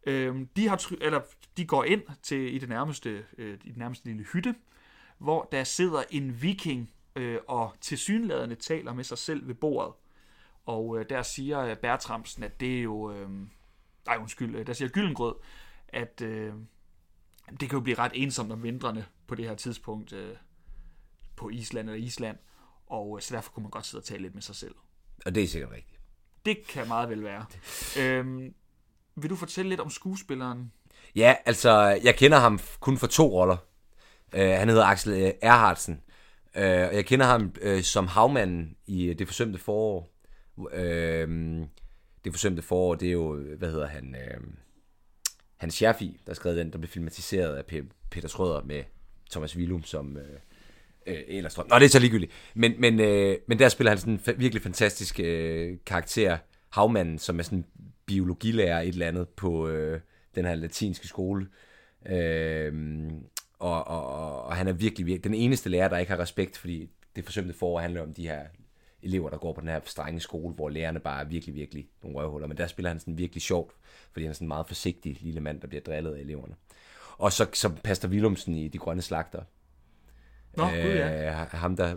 Øh, 0.07 0.35
de, 0.57 0.69
har, 0.69 0.93
eller, 1.01 1.21
de 1.57 1.67
går 1.67 1.85
ind 1.85 2.03
til 2.23 2.55
i 2.55 2.59
det 2.59 2.69
nærmeste, 2.69 3.25
øh, 3.39 3.59
i 3.65 3.69
det 3.69 3.77
nærmeste 3.77 4.07
lille 4.07 4.25
hytte, 4.33 4.55
hvor 5.21 5.49
der 5.53 5.65
sidder 5.65 6.03
en 6.11 6.43
viking 6.43 6.91
øh, 7.17 7.39
og 7.49 7.73
tilsyneladende 7.81 8.55
taler 8.55 8.93
med 8.93 9.05
sig 9.05 9.19
selv 9.19 9.49
ved 9.49 9.55
bordet. 9.55 9.95
Og 10.67 10.99
øh, 10.99 11.07
der 11.09 11.23
siger 11.23 11.75
Bertramsen, 11.75 12.43
at 12.43 12.61
det 12.61 12.79
er 12.79 12.83
jo... 12.83 13.13
Øh, 13.13 13.31
nej, 14.07 14.17
undskyld. 14.21 14.57
Øh, 14.57 14.67
der 14.67 14.73
siger 14.73 14.89
Gyllengrød, 14.89 15.35
at 15.89 16.21
øh, 16.21 16.53
det 17.51 17.69
kan 17.69 17.73
jo 17.73 17.81
blive 17.81 17.99
ret 17.99 18.13
ensomt 18.15 18.53
om 18.53 18.63
vintrene 18.63 19.07
på 19.27 19.35
det 19.35 19.45
her 19.45 19.55
tidspunkt 19.55 20.13
øh, 20.13 20.37
på 21.37 21.49
Island 21.49 21.91
eller 21.91 22.07
Island. 22.07 22.39
Og 22.87 23.19
øh, 23.19 23.23
så 23.23 23.35
derfor 23.35 23.53
kunne 23.53 23.63
man 23.63 23.71
godt 23.71 23.87
sidde 23.87 24.01
og 24.01 24.05
tale 24.05 24.23
lidt 24.23 24.35
med 24.35 24.43
sig 24.43 24.57
selv. 24.57 24.75
Og 25.27 25.35
det 25.35 25.43
er 25.43 25.49
sikkert 25.49 25.71
rigtigt. 25.71 26.01
Det 26.45 26.67
kan 26.67 26.89
meget 26.89 27.09
vel 27.09 27.25
være. 27.25 27.47
øhm, 27.99 28.55
vil 29.17 29.31
du 29.31 29.37
fortælle 29.37 29.69
lidt 29.69 29.81
om 29.81 29.91
skuespilleren? 29.91 30.73
Ja, 31.15 31.35
altså, 31.45 32.01
jeg 32.05 32.17
kender 32.17 32.39
ham 32.39 32.61
kun 32.81 32.99
for 32.99 33.07
to 33.07 33.41
roller. 33.41 33.57
Øh, 34.33 34.51
han 34.51 34.69
hedder 34.69 34.85
Axel 34.85 35.13
øh, 35.23 35.33
Erhardsen. 35.43 36.01
Øh, 36.57 36.63
og 36.63 36.95
jeg 36.95 37.07
kender 37.07 37.27
ham 37.27 37.55
øh, 37.63 37.83
som 37.83 38.07
havmanden 38.07 38.77
i 38.87 39.05
øh, 39.07 39.19
Det 39.19 39.27
forsømte 39.27 39.59
forår. 39.59 40.09
Øh, 40.73 41.29
det 42.25 42.33
forsømte 42.33 42.63
forår, 42.63 42.95
det 42.95 43.09
er 43.09 43.13
jo, 43.13 43.43
hvad 43.59 43.71
hedder 43.71 43.87
han, 43.87 44.15
øh, 44.15 44.41
Hans 45.57 45.75
Scherfi, 45.75 46.21
der 46.27 46.35
skrev 46.35 46.57
den, 46.57 46.73
der 46.73 46.79
blev 46.79 46.89
filmatiseret 46.89 47.57
af 47.57 47.65
Peter 48.11 48.29
Schrøder 48.29 48.63
med 48.63 48.85
Thomas 49.31 49.57
Willum 49.57 49.85
som 49.85 50.17
øh, 50.17 50.39
øh, 51.07 51.23
Ellerstrøm. 51.27 51.67
Nå, 51.69 51.79
det 51.79 51.85
er 51.85 51.89
så 51.89 51.99
ligegyldigt. 51.99 52.33
Men, 52.55 52.75
men, 52.79 53.01
øh, 53.01 53.37
men 53.47 53.59
der 53.59 53.69
spiller 53.69 53.91
han 53.91 53.99
sådan 53.99 54.13
en 54.13 54.21
fa- 54.21 54.37
virkelig 54.37 54.63
fantastisk 54.63 55.21
øh, 55.21 55.77
karakter, 55.87 56.39
havmanden, 56.71 57.19
som 57.19 57.39
er 57.39 57.43
sådan 57.43 57.65
biologilærer 58.07 58.81
et 58.81 58.89
eller 58.89 59.09
andet 59.09 59.29
på 59.29 59.69
øh, 59.69 60.01
den 60.35 60.45
her 60.45 60.55
latinske 60.55 61.09
skole. 61.09 61.47
Øh, 62.07 62.73
og, 63.61 63.89
og, 63.89 64.43
og 64.45 64.57
han 64.57 64.69
er 64.69 64.73
virkelig, 64.73 65.07
virkelig 65.07 65.25
den 65.25 65.35
eneste 65.35 65.69
lærer, 65.69 65.89
der 65.89 65.99
ikke 65.99 66.13
har 66.13 66.21
respekt, 66.21 66.59
fordi 66.59 66.91
det 67.17 67.25
forsømte 67.25 67.55
forår 67.55 67.81
handler 67.81 68.03
om 68.03 68.15
de 68.15 68.29
her 68.29 68.43
elever, 69.03 69.31
der 69.31 69.39
går 69.39 69.53
på 69.53 69.61
den 69.61 69.69
her 69.69 69.81
strenge 69.85 70.21
skole, 70.21 70.55
hvor 70.55 70.69
lærerne 70.69 71.01
bare 71.01 71.21
er 71.21 71.25
virkelig, 71.25 71.55
virkelig 71.55 71.89
nogle 72.03 72.19
røvhuller. 72.19 72.49
Men 72.49 72.57
der 72.57 72.67
spiller 72.67 72.91
han 72.91 73.01
sådan 73.01 73.19
virkelig 73.19 73.43
sjovt, 73.43 73.75
fordi 74.13 74.25
han 74.25 74.31
er 74.31 74.35
sådan 74.35 74.45
en 74.45 74.49
meget 74.49 74.67
forsigtig 74.67 75.17
lille 75.21 75.41
mand, 75.41 75.61
der 75.61 75.67
bliver 75.67 75.83
drillet 75.83 76.15
af 76.15 76.21
eleverne. 76.21 76.55
Og 77.19 77.33
så 77.33 77.47
som 77.53 77.77
Pastor 77.77 78.09
Willumsen 78.09 78.55
i 78.55 78.69
De 78.69 78.79
Grønne 78.79 79.03
Slagter. 79.03 79.43
Nå, 80.57 80.65
øh, 80.65 80.83
gud 80.83 80.93
ja. 80.93 81.45
Ham 81.51 81.77
der, 81.77 81.97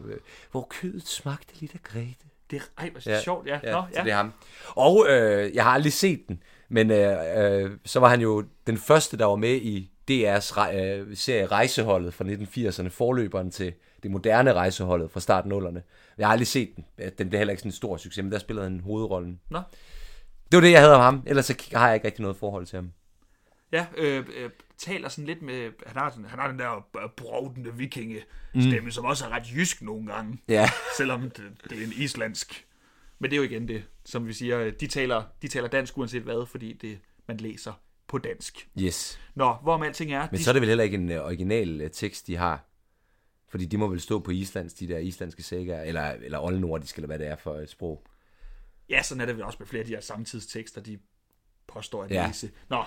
hvor 0.51 0.67
kødet 0.69 1.07
smagte 1.07 1.59
lidt 1.59 1.73
af 1.73 1.83
Grete. 1.83 2.25
Det 2.51 2.61
er, 2.61 2.81
ej, 2.81 2.89
hvor 2.89 3.09
ja, 3.09 3.21
sjovt, 3.21 3.47
ja. 3.47 3.59
ja, 3.63 3.71
Nå, 3.71 3.83
ja. 3.95 4.03
det 4.03 4.11
er 4.11 4.15
ham. 4.15 4.33
Og 4.69 5.05
øh, 5.09 5.55
jeg 5.55 5.63
har 5.63 5.71
aldrig 5.71 5.93
set 5.93 6.27
den, 6.27 6.43
men 6.69 6.91
øh, 6.91 7.17
øh, 7.35 7.71
så 7.85 7.99
var 7.99 8.09
han 8.09 8.21
jo 8.21 8.45
den 8.67 8.77
første, 8.77 9.17
der 9.17 9.25
var 9.25 9.35
med 9.35 9.55
i 9.55 9.92
DR's 10.11 10.73
øh, 10.73 11.17
serie 11.17 11.45
Rejseholdet 11.45 12.13
fra 12.13 12.25
1980'erne, 12.25 12.89
forløberen 12.89 13.51
til 13.51 13.73
det 14.03 14.11
moderne 14.11 14.53
rejseholdet 14.53 15.11
fra 15.11 15.19
starten 15.19 15.49
nullerne. 15.49 15.83
Jeg 16.17 16.27
har 16.27 16.31
aldrig 16.31 16.47
set 16.47 16.75
den. 16.75 16.85
Den 17.17 17.29
blev 17.29 17.37
heller 17.37 17.51
ikke 17.51 17.61
sådan 17.61 17.69
en 17.69 17.75
stor 17.75 17.97
succes, 17.97 18.23
men 18.23 18.31
der 18.31 18.39
spillede 18.39 18.65
han 18.65 18.79
hovedrollen. 18.79 19.39
Nå. 19.49 19.61
Det 20.51 20.57
var 20.57 20.61
det, 20.61 20.71
jeg 20.71 20.81
havde 20.81 20.95
om 20.95 21.01
ham. 21.01 21.23
Ellers 21.25 21.45
så 21.45 21.69
har 21.73 21.87
jeg 21.87 21.95
ikke 21.95 22.07
rigtig 22.07 22.21
noget 22.21 22.37
forhold 22.37 22.65
til 22.65 22.77
ham. 22.77 22.91
Ja, 23.71 23.85
øh, 23.97 24.25
øh, 24.35 24.49
taler 24.77 25.09
sådan 25.09 25.25
lidt 25.25 25.41
med... 25.41 25.71
Han 25.87 25.97
har, 25.97 26.09
sådan, 26.09 26.25
han 26.25 26.39
har 26.39 26.47
den 26.47 26.59
der 26.59 26.87
brovdende 27.17 27.73
vikinge 27.77 28.21
stemme, 28.49 28.79
mm. 28.79 28.91
som 28.91 29.05
også 29.05 29.25
er 29.25 29.29
ret 29.29 29.43
jysk 29.55 29.81
nogle 29.81 30.13
gange. 30.13 30.37
Ja. 30.47 30.69
Selvom 30.97 31.21
det, 31.21 31.43
det 31.69 31.81
er 31.81 31.85
en 31.85 31.93
islandsk. 31.97 32.65
Men 33.19 33.31
det 33.31 33.35
er 33.35 33.37
jo 33.37 33.43
igen 33.43 33.67
det, 33.67 33.83
som 34.05 34.27
vi 34.27 34.33
siger, 34.33 34.71
de 34.71 34.87
taler, 34.87 35.23
de 35.41 35.47
taler 35.47 35.67
dansk 35.67 35.97
uanset 35.97 36.21
hvad, 36.23 36.47
fordi 36.47 36.73
det, 36.73 36.99
man 37.27 37.37
læser 37.37 37.73
på 38.13 38.17
dansk. 38.17 38.69
Yes. 38.79 39.19
Nå, 39.35 39.53
hvorom 39.53 39.83
alting 39.83 40.13
er... 40.13 40.27
Men 40.31 40.37
de... 40.37 40.43
så 40.43 40.51
er 40.51 40.53
det 40.53 40.61
vel 40.61 40.67
heller 40.67 40.83
ikke 40.83 40.97
en 40.97 41.09
uh, 41.09 41.25
original 41.25 41.81
uh, 41.81 41.87
tekst, 41.91 42.27
de 42.27 42.35
har? 42.35 42.65
Fordi 43.47 43.65
de 43.65 43.77
må 43.77 43.87
vel 43.87 44.01
stå 44.01 44.19
på 44.19 44.31
islands, 44.31 44.73
de 44.73 44.87
der 44.87 44.97
islandske 44.97 45.43
sækker, 45.43 45.81
eller, 45.81 46.11
eller 46.11 46.39
oldnordisk, 46.39 46.95
eller 46.95 47.07
hvad 47.07 47.19
det 47.19 47.27
er 47.27 47.35
for 47.35 47.55
et 47.55 47.69
sprog. 47.69 48.03
Ja, 48.89 49.03
sådan 49.03 49.21
er 49.21 49.25
det 49.25 49.35
vel 49.35 49.43
også 49.43 49.57
med 49.59 49.67
flere 49.67 49.79
af 49.79 49.85
de 49.85 49.93
her 49.93 50.01
samtidstekster, 50.01 50.81
de 50.81 50.99
påstår 51.67 52.03
at 52.03 52.11
ja. 52.11 52.27
læse. 52.27 52.51
Nå, 52.69 52.83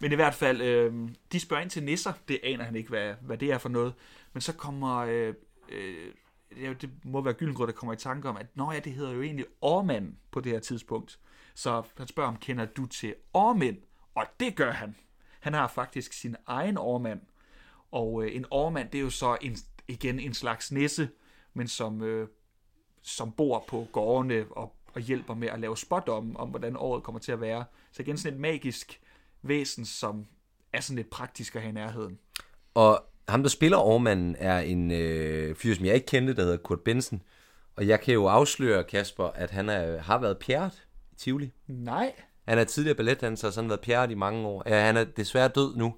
men 0.00 0.12
i 0.12 0.14
hvert 0.14 0.34
fald, 0.34 0.60
øh, 0.60 1.08
de 1.32 1.40
spørger 1.40 1.62
ind 1.62 1.70
til 1.70 1.82
nisser. 1.82 2.12
Det 2.28 2.40
aner 2.42 2.64
han 2.64 2.76
ikke, 2.76 2.88
hvad, 2.88 3.14
hvad 3.20 3.38
det 3.38 3.52
er 3.52 3.58
for 3.58 3.68
noget. 3.68 3.94
Men 4.32 4.40
så 4.40 4.52
kommer... 4.52 4.96
Øh, 4.96 5.34
øh, 5.68 6.12
det 6.80 6.90
må 7.04 7.20
være 7.20 7.34
Gyllengrød, 7.34 7.66
der 7.66 7.72
kommer 7.72 7.92
i 7.92 7.96
tanke 7.96 8.28
om, 8.28 8.36
at 8.36 8.46
nå 8.54 8.72
ja, 8.72 8.78
det 8.78 8.92
hedder 8.92 9.12
jo 9.12 9.22
egentlig 9.22 9.46
Ormand 9.60 10.16
på 10.30 10.40
det 10.40 10.52
her 10.52 10.60
tidspunkt. 10.60 11.18
Så 11.54 11.82
han 11.96 12.06
spørger 12.06 12.28
om, 12.28 12.36
kender 12.36 12.64
du 12.64 12.86
til 12.86 13.14
Ormænd? 13.32 13.76
Og 14.18 14.26
det 14.40 14.56
gør 14.56 14.70
han. 14.70 14.96
Han 15.40 15.54
har 15.54 15.68
faktisk 15.68 16.12
sin 16.12 16.36
egen 16.46 16.78
Ormand. 16.78 17.20
Og 17.90 18.24
øh, 18.24 18.36
en 18.36 18.44
Ormand, 18.50 18.90
det 18.90 18.98
er 18.98 19.02
jo 19.02 19.10
så 19.10 19.36
en 19.40 19.56
igen 19.88 20.20
en 20.20 20.34
slags 20.34 20.72
nisse, 20.72 21.08
men 21.54 21.68
som, 21.68 22.02
øh, 22.02 22.28
som 23.02 23.32
bor 23.32 23.64
på 23.68 23.86
gårdene 23.92 24.46
og, 24.50 24.76
og 24.94 25.00
hjælper 25.00 25.34
med 25.34 25.48
at 25.48 25.60
lave 25.60 25.76
spot 25.76 26.08
om, 26.08 26.36
om, 26.36 26.48
hvordan 26.48 26.76
året 26.76 27.02
kommer 27.02 27.18
til 27.18 27.32
at 27.32 27.40
være. 27.40 27.64
Så 27.92 28.02
igen 28.02 28.18
sådan 28.18 28.34
et 28.34 28.40
magisk 28.40 29.00
væsen, 29.42 29.84
som 29.84 30.26
er 30.72 30.80
sådan 30.80 30.96
lidt 30.96 31.10
praktisk 31.10 31.56
at 31.56 31.62
have 31.62 31.70
i 31.70 31.74
nærheden. 31.74 32.18
Og 32.74 33.04
ham, 33.28 33.42
der 33.42 33.50
spiller 33.50 33.76
overmanden, 33.76 34.36
er 34.38 34.58
en 34.58 34.90
øh, 34.90 35.54
fyr, 35.54 35.74
som 35.74 35.84
jeg 35.84 35.94
ikke 35.94 36.06
kendte, 36.06 36.36
der 36.36 36.42
hedder 36.42 36.56
Kurt 36.56 36.80
Benson. 36.80 37.22
Og 37.76 37.88
jeg 37.88 38.00
kan 38.00 38.14
jo 38.14 38.26
afsløre, 38.26 38.84
Kasper, 38.84 39.24
at 39.24 39.50
han 39.50 39.68
er, 39.68 39.98
har 39.98 40.18
været 40.18 40.38
pjert 40.38 40.86
i 41.12 41.14
Tivoli. 41.14 41.52
Nej. 41.66 42.12
Han 42.48 42.58
er 42.58 42.64
tidligere 42.64 42.96
balletdanser, 42.96 43.48
og 43.48 43.54
så 43.54 43.60
han 43.60 43.68
været 43.68 43.80
pjert 43.80 44.10
i 44.10 44.14
mange 44.14 44.46
år. 44.46 44.62
Ja, 44.66 44.80
han 44.80 44.96
er 44.96 45.04
desværre 45.04 45.48
død 45.48 45.76
nu, 45.76 45.94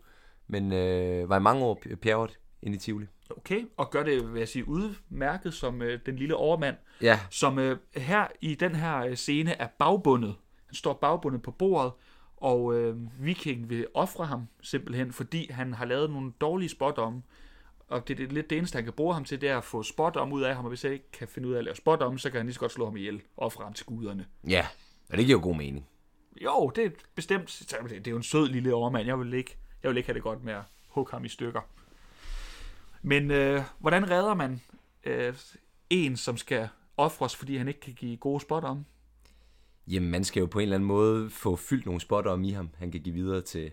men 0.46 0.72
øh, 0.72 1.28
var 1.28 1.36
i 1.36 1.40
mange 1.40 1.64
år 1.64 1.82
pjert 2.02 2.38
ind 2.62 2.74
i 2.74 2.78
Tivoli. 2.78 3.06
Okay, 3.36 3.64
og 3.76 3.90
gør 3.90 4.02
det, 4.02 4.32
vil 4.32 4.38
jeg 4.38 4.48
sige, 4.48 4.68
udmærket 4.68 5.54
som 5.54 5.82
øh, 5.82 6.00
den 6.06 6.16
lille 6.16 6.36
overmand, 6.36 6.76
ja. 7.02 7.20
som 7.30 7.58
øh, 7.58 7.76
her 7.96 8.26
i 8.40 8.54
den 8.54 8.74
her 8.74 8.98
øh, 8.98 9.16
scene 9.16 9.52
er 9.52 9.66
bagbundet. 9.78 10.34
Han 10.66 10.74
står 10.74 10.92
bagbundet 10.92 11.42
på 11.42 11.50
bordet, 11.50 11.92
og 12.36 12.74
øh, 12.74 12.96
vikingen 13.24 13.70
vil 13.70 13.86
ofre 13.94 14.26
ham 14.26 14.48
simpelthen, 14.62 15.12
fordi 15.12 15.50
han 15.50 15.74
har 15.74 15.84
lavet 15.84 16.10
nogle 16.10 16.32
dårlige 16.40 16.68
spådomme. 16.68 17.22
Og 17.88 18.08
det, 18.08 18.18
det 18.18 18.28
er 18.28 18.32
lidt 18.32 18.50
det 18.50 18.58
eneste, 18.58 18.76
han 18.76 18.84
kan 18.84 18.92
bruge 18.92 19.14
ham 19.14 19.24
til, 19.24 19.40
det 19.40 19.48
er 19.48 19.58
at 19.58 19.64
få 19.64 19.82
spådomme 19.82 20.34
ud 20.34 20.42
af 20.42 20.54
ham, 20.54 20.64
og 20.64 20.68
hvis 20.68 20.82
han 20.82 20.92
ikke 20.92 21.10
kan 21.12 21.28
finde 21.28 21.48
ud 21.48 21.54
af 21.54 21.58
at 21.58 21.64
lave 21.64 21.76
spådomme, 21.76 22.18
så 22.18 22.30
kan 22.30 22.38
han 22.38 22.46
lige 22.46 22.54
så 22.54 22.60
godt 22.60 22.72
slå 22.72 22.84
ham 22.84 22.96
ihjel 22.96 23.22
og 23.36 23.46
ofre 23.46 23.64
ham 23.64 23.72
til 23.72 23.86
guderne. 23.86 24.26
Ja, 24.48 24.66
og 25.10 25.16
det 25.16 25.26
giver 25.26 25.38
jo 25.38 25.42
god 25.44 25.56
mening. 25.56 25.86
Jo, 26.44 26.72
det 26.76 26.84
er 26.84 26.90
bestemt. 27.14 27.62
Det 27.90 28.06
er 28.06 28.10
jo 28.10 28.16
en 28.16 28.22
sød 28.22 28.48
lille 28.48 28.74
overmand. 28.74 29.06
Jeg 29.06 29.18
vil 29.18 29.34
ikke, 29.34 29.56
jeg 29.82 29.88
vil 29.88 29.96
ikke 29.96 30.06
have 30.06 30.14
det 30.14 30.22
godt 30.22 30.44
med 30.44 30.52
at 30.52 30.62
hugge 30.88 31.10
ham 31.10 31.24
i 31.24 31.28
stykker. 31.28 31.60
Men 33.02 33.30
øh, 33.30 33.62
hvordan 33.78 34.10
redder 34.10 34.34
man 34.34 34.60
øh, 35.04 35.34
en, 35.90 36.16
som 36.16 36.36
skal 36.36 36.68
ofres, 36.96 37.36
fordi 37.36 37.56
han 37.56 37.68
ikke 37.68 37.80
kan 37.80 37.94
give 37.94 38.16
gode 38.16 38.40
spot 38.40 38.64
om? 38.64 38.84
Jamen, 39.86 40.10
man 40.10 40.24
skal 40.24 40.40
jo 40.40 40.46
på 40.46 40.58
en 40.58 40.62
eller 40.62 40.76
anden 40.76 40.86
måde 40.86 41.30
få 41.30 41.56
fyldt 41.56 41.86
nogle 41.86 42.00
spotter 42.00 42.30
om 42.30 42.44
i 42.44 42.50
ham, 42.50 42.70
han 42.78 42.90
kan 42.90 43.00
give 43.00 43.14
videre 43.14 43.42
til 43.42 43.72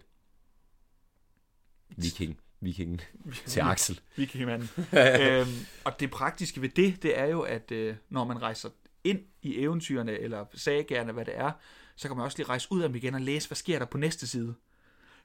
Viking. 1.89 2.39
Vikingen 2.59 3.01
til 3.45 3.59
Axel. 3.59 3.99
Vikingmanden. 4.15 4.69
øhm, 5.21 5.47
og 5.85 5.99
det 5.99 6.11
praktiske 6.11 6.61
ved 6.61 6.69
det, 6.69 7.03
det 7.03 7.19
er 7.19 7.25
jo, 7.25 7.41
at 7.41 7.71
øh, 7.71 7.95
når 8.09 8.25
man 8.25 8.41
rejser 8.41 8.69
ind 9.03 9.19
i 9.41 9.59
eventyrene, 9.59 10.11
eller 10.19 10.45
sagerne, 10.53 11.11
hvad 11.11 11.25
det 11.25 11.37
er, 11.37 11.51
så 11.97 12.07
kan 12.07 12.17
man 12.17 12.25
også 12.25 12.37
lige 12.37 12.49
rejse 12.49 12.67
ud 12.71 12.81
af 12.81 12.89
dem 12.89 12.95
igen 12.95 13.13
og 13.15 13.21
læse, 13.21 13.49
hvad 13.49 13.55
sker 13.55 13.79
der 13.79 13.85
på 13.85 13.97
næste 13.97 14.27
side. 14.27 14.55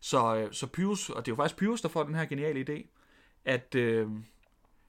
Så, 0.00 0.36
øh, 0.36 0.52
så 0.52 0.66
Pyrus, 0.66 1.10
og 1.10 1.26
det 1.26 1.32
er 1.32 1.32
jo 1.32 1.36
faktisk 1.36 1.56
Pyrus, 1.56 1.80
der 1.80 1.88
får 1.88 2.02
den 2.02 2.14
her 2.14 2.24
geniale 2.24 2.64
idé, 2.68 2.86
at 3.44 3.74
øh, 3.74 4.08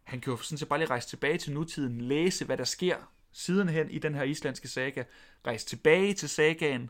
han 0.03 0.21
kan 0.21 0.31
jo 0.31 0.37
sådan 0.37 0.57
set 0.57 0.67
bare 0.67 0.79
lige 0.79 0.89
rejse 0.89 1.07
tilbage 1.07 1.37
til 1.37 1.53
nutiden, 1.53 2.01
læse, 2.01 2.45
hvad 2.45 2.57
der 2.57 2.63
sker 2.63 2.95
sidenhen 3.31 3.89
i 3.89 3.99
den 3.99 4.15
her 4.15 4.23
islandske 4.23 4.67
saga, 4.67 5.03
rejse 5.47 5.65
tilbage 5.65 6.13
til 6.13 6.29
sagaen, 6.29 6.89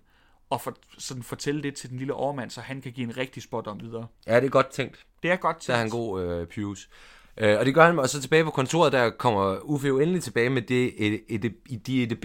og 0.49 0.61
for, 0.61 0.77
sådan 0.97 1.23
fortælle 1.23 1.63
det 1.63 1.75
til 1.75 1.89
den 1.89 1.97
lille 1.97 2.13
overmand, 2.13 2.49
så 2.49 2.61
han 2.61 2.81
kan 2.81 2.91
give 2.91 3.07
en 3.07 3.17
rigtig 3.17 3.43
spot 3.43 3.67
om 3.67 3.79
videre. 3.81 4.07
Ja, 4.27 4.35
det 4.35 4.45
er 4.45 4.49
godt 4.49 4.69
tænkt. 4.69 5.05
Det 5.23 5.31
er 5.31 5.35
godt 5.35 5.55
tænkt. 5.55 5.65
Så 5.65 5.73
er 5.73 5.77
han 5.77 5.89
god, 5.89 6.23
øh, 6.23 6.47
Pyrus. 6.47 6.89
Øh, 7.37 7.59
og 7.59 7.65
det 7.65 7.73
gør 7.73 7.85
han, 7.85 7.99
og 7.99 8.09
så 8.09 8.21
tilbage 8.21 8.43
på 8.43 8.51
kontoret, 8.51 8.93
der 8.93 9.09
kommer 9.09 9.59
Uffe 9.59 9.87
jo 9.87 9.99
endelig 9.99 10.23
tilbage 10.23 10.49
med 10.49 10.61
det, 10.61 11.07
et, 11.07 11.23
et, 11.27 11.55
et, 11.69 11.87
de 11.87 12.15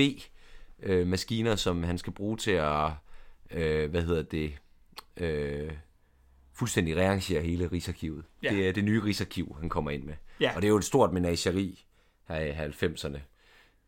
EDB-maskiner, 0.83 1.57
som 1.57 1.83
han 1.83 1.99
skal 1.99 2.13
bruge 2.13 2.37
til 2.37 2.51
at, 2.51 2.91
øh, 3.51 3.91
hvad 3.91 4.03
hedder 4.03 4.23
det, 4.23 4.53
øh, 5.17 5.73
fuldstændig 6.55 6.97
rearrangere 6.97 7.43
hele 7.43 7.67
Rigsarkivet. 7.73 8.25
Ja. 8.43 8.51
Det 8.51 8.69
er 8.69 8.73
det 8.73 8.85
nye 8.85 9.05
Rigsarkiv, 9.05 9.57
han 9.61 9.69
kommer 9.69 9.91
ind 9.91 10.05
med. 10.05 10.15
Ja. 10.41 10.53
Og 10.57 10.63
det 10.63 10.69
er 10.69 10.71
jo 10.71 10.77
et 10.77 10.85
stort 10.85 11.13
menageri 11.13 11.85
her 12.29 12.41
i 12.41 12.51
90'erne. 12.69 13.19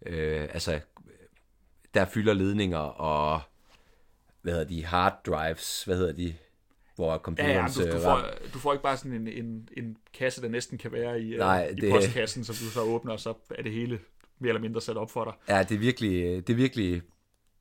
Øh, 0.06 0.40
altså, 0.52 0.80
der 1.94 2.04
fylder 2.04 2.32
ledninger 2.34 2.78
og, 2.78 3.40
hvad 4.42 4.52
hedder 4.52 4.66
de, 4.68 4.84
hard 4.84 5.20
drives, 5.26 5.84
hvad 5.84 5.96
hedder 5.96 6.12
de, 6.12 6.34
hvor 6.96 7.12
Ja, 7.12 7.18
computerens... 7.18 7.78
ja, 7.78 7.84
du, 7.84 7.90
du, 7.90 7.96
øh, 7.96 8.02
får, 8.02 8.22
du 8.54 8.58
får 8.58 8.72
ikke 8.72 8.82
bare 8.82 8.96
sådan 8.96 9.12
en, 9.12 9.28
en, 9.28 9.68
en 9.76 9.96
kasse, 10.14 10.42
der 10.42 10.48
næsten 10.48 10.78
kan 10.78 10.92
være 10.92 11.22
i, 11.22 11.36
Nej, 11.36 11.66
øh, 11.70 11.76
i 11.78 11.80
det- 11.80 11.90
postkassen, 11.92 12.44
som 12.44 12.54
du 12.54 12.64
så 12.70 12.80
åbner, 12.80 13.12
og 13.12 13.20
så 13.20 13.34
er 13.50 13.62
det 13.62 13.72
hele 13.72 13.98
mere 14.40 14.48
eller 14.48 14.60
mindre 14.60 14.80
sat 14.80 14.96
op 14.96 15.10
for 15.10 15.24
dig. 15.24 15.32
Ja, 15.56 15.62
det 15.62 15.74
er 15.74 15.78
virkelig, 15.78 16.46
det 16.46 16.52
er 16.52 16.56
virkelig, 16.56 17.02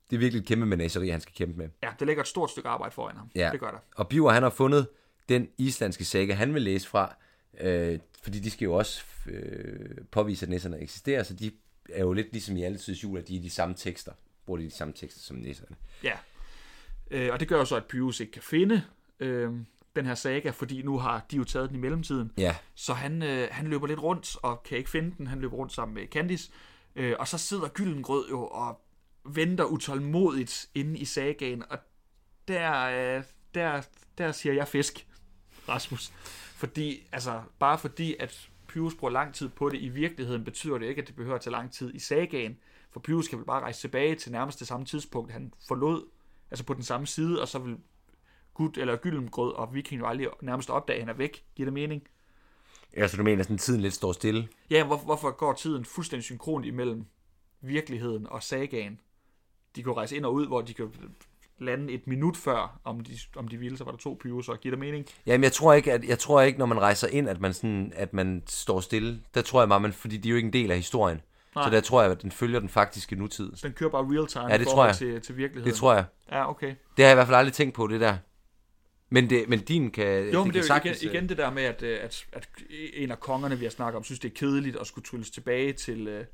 det 0.09 0.15
er 0.15 0.19
virkelig 0.19 0.39
et 0.41 0.47
kæmpe 0.47 0.65
menageri, 0.65 1.09
han 1.09 1.21
skal 1.21 1.35
kæmpe 1.35 1.57
med. 1.57 1.69
Ja, 1.83 1.89
det 1.99 2.07
lægger 2.07 2.23
et 2.23 2.27
stort 2.27 2.49
stykke 2.51 2.69
arbejde 2.69 2.93
foran 2.93 3.15
ham. 3.15 3.29
Ja. 3.35 3.49
Det 3.51 3.59
gør 3.59 3.71
der. 3.71 3.77
Og 3.95 4.07
Biver, 4.07 4.31
han 4.31 4.43
har 4.43 4.49
fundet 4.49 4.87
den 5.29 5.47
islandske 5.57 6.05
saga, 6.05 6.33
han 6.33 6.53
vil 6.53 6.61
læse 6.61 6.87
fra, 6.87 7.15
øh, 7.59 7.99
fordi 8.23 8.39
de 8.39 8.51
skal 8.51 8.65
jo 8.65 8.73
også 8.73 9.03
øh, 9.27 9.89
påvise, 10.11 10.45
at 10.45 10.49
nisserne 10.49 10.79
eksisterer, 10.79 11.23
så 11.23 11.33
de 11.33 11.51
er 11.89 12.01
jo 12.01 12.13
lidt 12.13 12.31
ligesom 12.31 12.57
i 12.57 12.63
alle 12.63 12.77
tids 12.77 13.03
jul, 13.03 13.17
at 13.17 13.27
de 13.27 13.37
er 13.37 13.41
de 13.41 13.49
samme 13.49 13.75
tekster, 13.75 14.11
bruger 14.45 14.59
de 14.59 14.65
de 14.65 14.71
samme 14.71 14.93
tekster 14.93 15.21
som 15.21 15.37
nisserne. 15.37 15.75
Ja. 16.03 16.17
Øh, 17.11 17.33
og 17.33 17.39
det 17.39 17.47
gør 17.47 17.57
jo 17.57 17.65
så, 17.65 17.75
at 17.75 17.85
Pyrus 17.85 18.19
ikke 18.19 18.31
kan 18.31 18.41
finde 18.41 18.83
øh, 19.19 19.51
den 19.99 20.07
her 20.07 20.15
saga, 20.15 20.49
fordi 20.49 20.81
nu 20.81 20.97
har 20.97 21.25
de 21.31 21.37
jo 21.37 21.43
taget 21.43 21.69
den 21.69 21.77
i 21.77 21.79
mellemtiden. 21.79 22.31
Ja, 22.37 22.55
Så 22.75 22.93
han, 22.93 23.23
øh, 23.23 23.47
han 23.51 23.67
løber 23.67 23.87
lidt 23.87 23.99
rundt 24.03 24.37
og 24.43 24.63
kan 24.63 24.77
ikke 24.77 24.89
finde 24.89 25.15
den. 25.17 25.27
Han 25.27 25.39
løber 25.39 25.55
rundt 25.57 25.73
sammen 25.73 25.95
med 25.95 26.07
Candice. 26.07 26.51
Øh, 26.95 27.15
og 27.19 27.27
så 27.27 27.37
sidder 27.37 27.67
Gyllengrød 27.67 28.29
jo 28.29 28.47
og 28.47 28.81
venter 29.25 29.63
utålmodigt 29.63 30.69
inde 30.75 30.99
i 30.99 31.05
sagaen. 31.05 31.63
Og 31.69 31.77
der, 32.47 32.83
øh, 33.17 33.23
der, 33.53 33.81
der 34.17 34.31
siger 34.31 34.53
jeg 34.53 34.67
fisk, 34.67 35.07
Rasmus. 35.69 36.11
Fordi, 36.55 37.07
altså, 37.11 37.41
bare 37.59 37.77
fordi, 37.77 38.15
at 38.19 38.49
Pyrus 38.67 38.95
bruger 38.95 39.11
lang 39.11 39.33
tid 39.33 39.49
på 39.49 39.69
det 39.69 39.81
i 39.81 39.89
virkeligheden, 39.89 40.43
betyder 40.43 40.77
det 40.77 40.85
ikke, 40.85 41.01
at 41.01 41.07
det 41.07 41.15
behøver 41.15 41.35
at 41.35 41.41
tage 41.41 41.51
lang 41.51 41.71
tid 41.71 41.93
i 41.93 41.99
sagaen. 41.99 42.57
For 42.91 42.99
Pyrus 42.99 43.27
kan 43.27 43.37
vel 43.37 43.45
bare 43.45 43.61
rejse 43.61 43.81
tilbage 43.81 44.15
til 44.15 44.31
nærmest 44.31 44.59
det 44.59 44.67
samme 44.67 44.85
tidspunkt, 44.85 45.31
han 45.31 45.53
forlod, 45.67 46.05
altså 46.51 46.65
på 46.65 46.73
den 46.73 46.83
samme 46.83 47.07
side, 47.07 47.41
og 47.41 47.47
så 47.47 47.59
vil 47.59 47.77
Gud 48.59 48.77
eller 48.77 48.95
Gyllengrød 48.95 49.53
og 49.53 49.73
Viking 49.73 50.01
jo 50.01 50.07
aldrig 50.07 50.27
nærmest 50.41 50.69
opdage, 50.69 50.97
at 50.97 51.05
han 51.05 51.09
er 51.09 51.17
væk. 51.17 51.43
Giver 51.55 51.65
det 51.65 51.73
mening? 51.73 52.03
ja 52.97 53.07
så 53.07 53.17
du 53.17 53.23
mener, 53.23 53.39
at 53.39 53.45
sådan 53.45 53.57
tiden 53.57 53.81
lidt 53.81 53.93
står 53.93 54.11
stille? 54.11 54.47
Ja, 54.69 54.83
hvor, 54.83 54.97
hvorfor 54.97 55.31
går 55.31 55.53
tiden 55.53 55.85
fuldstændig 55.85 56.23
synkron 56.23 56.63
imellem 56.63 57.05
virkeligheden 57.61 58.27
og 58.29 58.43
sagaen? 58.43 58.99
De 59.75 59.83
kan 59.83 59.97
rejse 59.97 60.15
ind 60.15 60.25
og 60.25 60.33
ud, 60.33 60.47
hvor 60.47 60.61
de 60.61 60.73
kan 60.73 60.91
lande 61.59 61.93
et 61.93 62.07
minut 62.07 62.37
før, 62.37 62.79
om 62.83 62.99
de, 62.99 63.11
om 63.35 63.47
de 63.47 63.57
ville, 63.57 63.77
så 63.77 63.83
var 63.83 63.91
der 63.91 63.97
to 63.97 64.17
pyroser. 64.21 64.55
Giver 64.55 64.71
det 64.71 64.79
mening? 64.79 65.05
Jamen, 65.25 65.43
jeg 65.43 65.51
tror 65.51 65.73
ikke, 65.73 65.93
at, 65.93 66.03
jeg 66.03 66.19
tror 66.19 66.41
ikke, 66.41 66.59
når 66.59 66.65
man 66.65 66.79
rejser 66.79 67.07
ind, 67.07 67.29
at 67.29 67.41
man, 67.41 67.53
sådan, 67.53 67.93
at 67.95 68.13
man 68.13 68.43
står 68.47 68.79
stille. 68.79 69.21
Der 69.33 69.41
tror 69.41 69.61
jeg 69.61 69.69
bare, 69.69 69.79
man, 69.79 69.93
fordi 69.93 70.17
de 70.17 70.29
er 70.29 70.31
jo 70.31 70.35
ikke 70.35 70.47
en 70.47 70.53
del 70.53 70.71
af 70.71 70.77
historien. 70.77 71.21
Nej. 71.55 71.63
Så 71.63 71.69
der 71.69 71.81
tror 71.81 72.01
jeg, 72.01 72.11
at 72.11 72.21
den 72.21 72.31
følger 72.31 72.59
den 72.59 72.69
faktiske 72.69 73.15
nutid. 73.15 73.55
Så 73.55 73.67
den 73.67 73.75
kører 73.75 73.89
bare 73.89 74.03
real 74.03 74.27
time 74.27 74.47
Ja, 74.51 74.57
det 74.57 74.67
tror 74.67 74.85
jeg. 74.85 74.95
til, 74.95 75.21
til 75.21 75.37
virkeligheden. 75.37 75.71
Det 75.71 75.79
tror 75.79 75.93
jeg. 75.93 76.05
Ja, 76.31 76.49
okay. 76.49 76.67
Det 76.67 76.75
har 76.97 77.03
jeg 77.05 77.11
i 77.11 77.15
hvert 77.15 77.27
fald 77.27 77.37
aldrig 77.37 77.53
tænkt 77.53 77.75
på, 77.75 77.87
det 77.87 78.01
der. 78.01 78.17
Men, 79.09 79.29
det, 79.29 79.49
men 79.49 79.59
din 79.59 79.91
kan... 79.91 80.05
Jo, 80.05 80.13
men 80.13 80.31
det 80.31 80.33
er 80.33 80.43
jo 80.43 80.49
igen, 80.49 80.63
sagtens, 80.63 81.03
øh, 81.03 81.11
igen 81.11 81.29
det 81.29 81.37
der 81.37 81.51
med, 81.51 81.63
at, 81.63 81.83
øh, 81.83 81.99
at, 82.01 82.25
at 82.33 82.49
en 82.93 83.11
af 83.11 83.19
kongerne, 83.19 83.59
vi 83.59 83.65
har 83.65 83.69
snakket 83.69 83.97
om, 83.97 84.03
synes, 84.03 84.19
det 84.19 84.29
er 84.29 84.35
kedeligt 84.35 84.77
at 84.77 84.87
skulle 84.87 85.05
trylles 85.05 85.29
tilbage 85.29 85.73
til, 85.73 86.07
øh, 86.07 86.25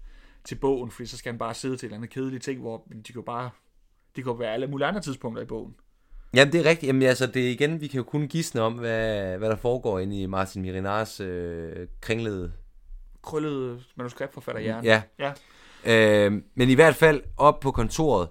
til 0.43 0.55
bogen, 0.55 0.91
fordi 0.91 1.07
så 1.07 1.17
skal 1.17 1.31
han 1.31 1.39
bare 1.39 1.53
sidde 1.53 1.77
til 1.77 1.85
en 1.85 1.87
eller 1.87 1.97
anden 1.97 2.09
kedelig 2.09 2.41
ting, 2.41 2.61
hvor 2.61 2.87
de 2.89 3.03
kan 3.03 3.15
jo 3.15 3.21
bare... 3.21 3.49
Det 4.15 4.23
kan 4.23 4.33
jo 4.33 4.37
være 4.37 4.53
alle 4.53 4.67
mulige 4.67 4.87
andre 4.87 5.01
tidspunkter 5.01 5.43
i 5.43 5.45
bogen. 5.45 5.75
Jamen, 6.33 6.53
det 6.53 6.59
er 6.59 6.65
rigtigt. 6.69 6.87
Jamen, 6.87 7.01
altså, 7.01 7.27
det 7.27 7.47
er 7.47 7.51
igen, 7.51 7.81
vi 7.81 7.87
kan 7.87 7.97
jo 7.97 8.03
kun 8.03 8.27
gisne 8.27 8.61
om, 8.61 8.73
hvad, 8.73 9.37
hvad 9.37 9.49
der 9.49 9.55
foregår 9.55 9.99
inde 9.99 10.21
i 10.21 10.25
Martin 10.25 10.61
Mirinars 10.61 11.19
øh, 11.19 11.87
kringlede... 12.01 12.51
Krøllet 13.23 13.83
manuskriptforfatter 13.95 14.61
hjerne. 14.61 14.87
Ja. 14.87 15.01
ja. 15.19 15.33
Øh, 15.85 16.41
men 16.55 16.69
i 16.69 16.73
hvert 16.73 16.95
fald, 16.95 17.21
op 17.37 17.59
på 17.59 17.71
kontoret, 17.71 18.29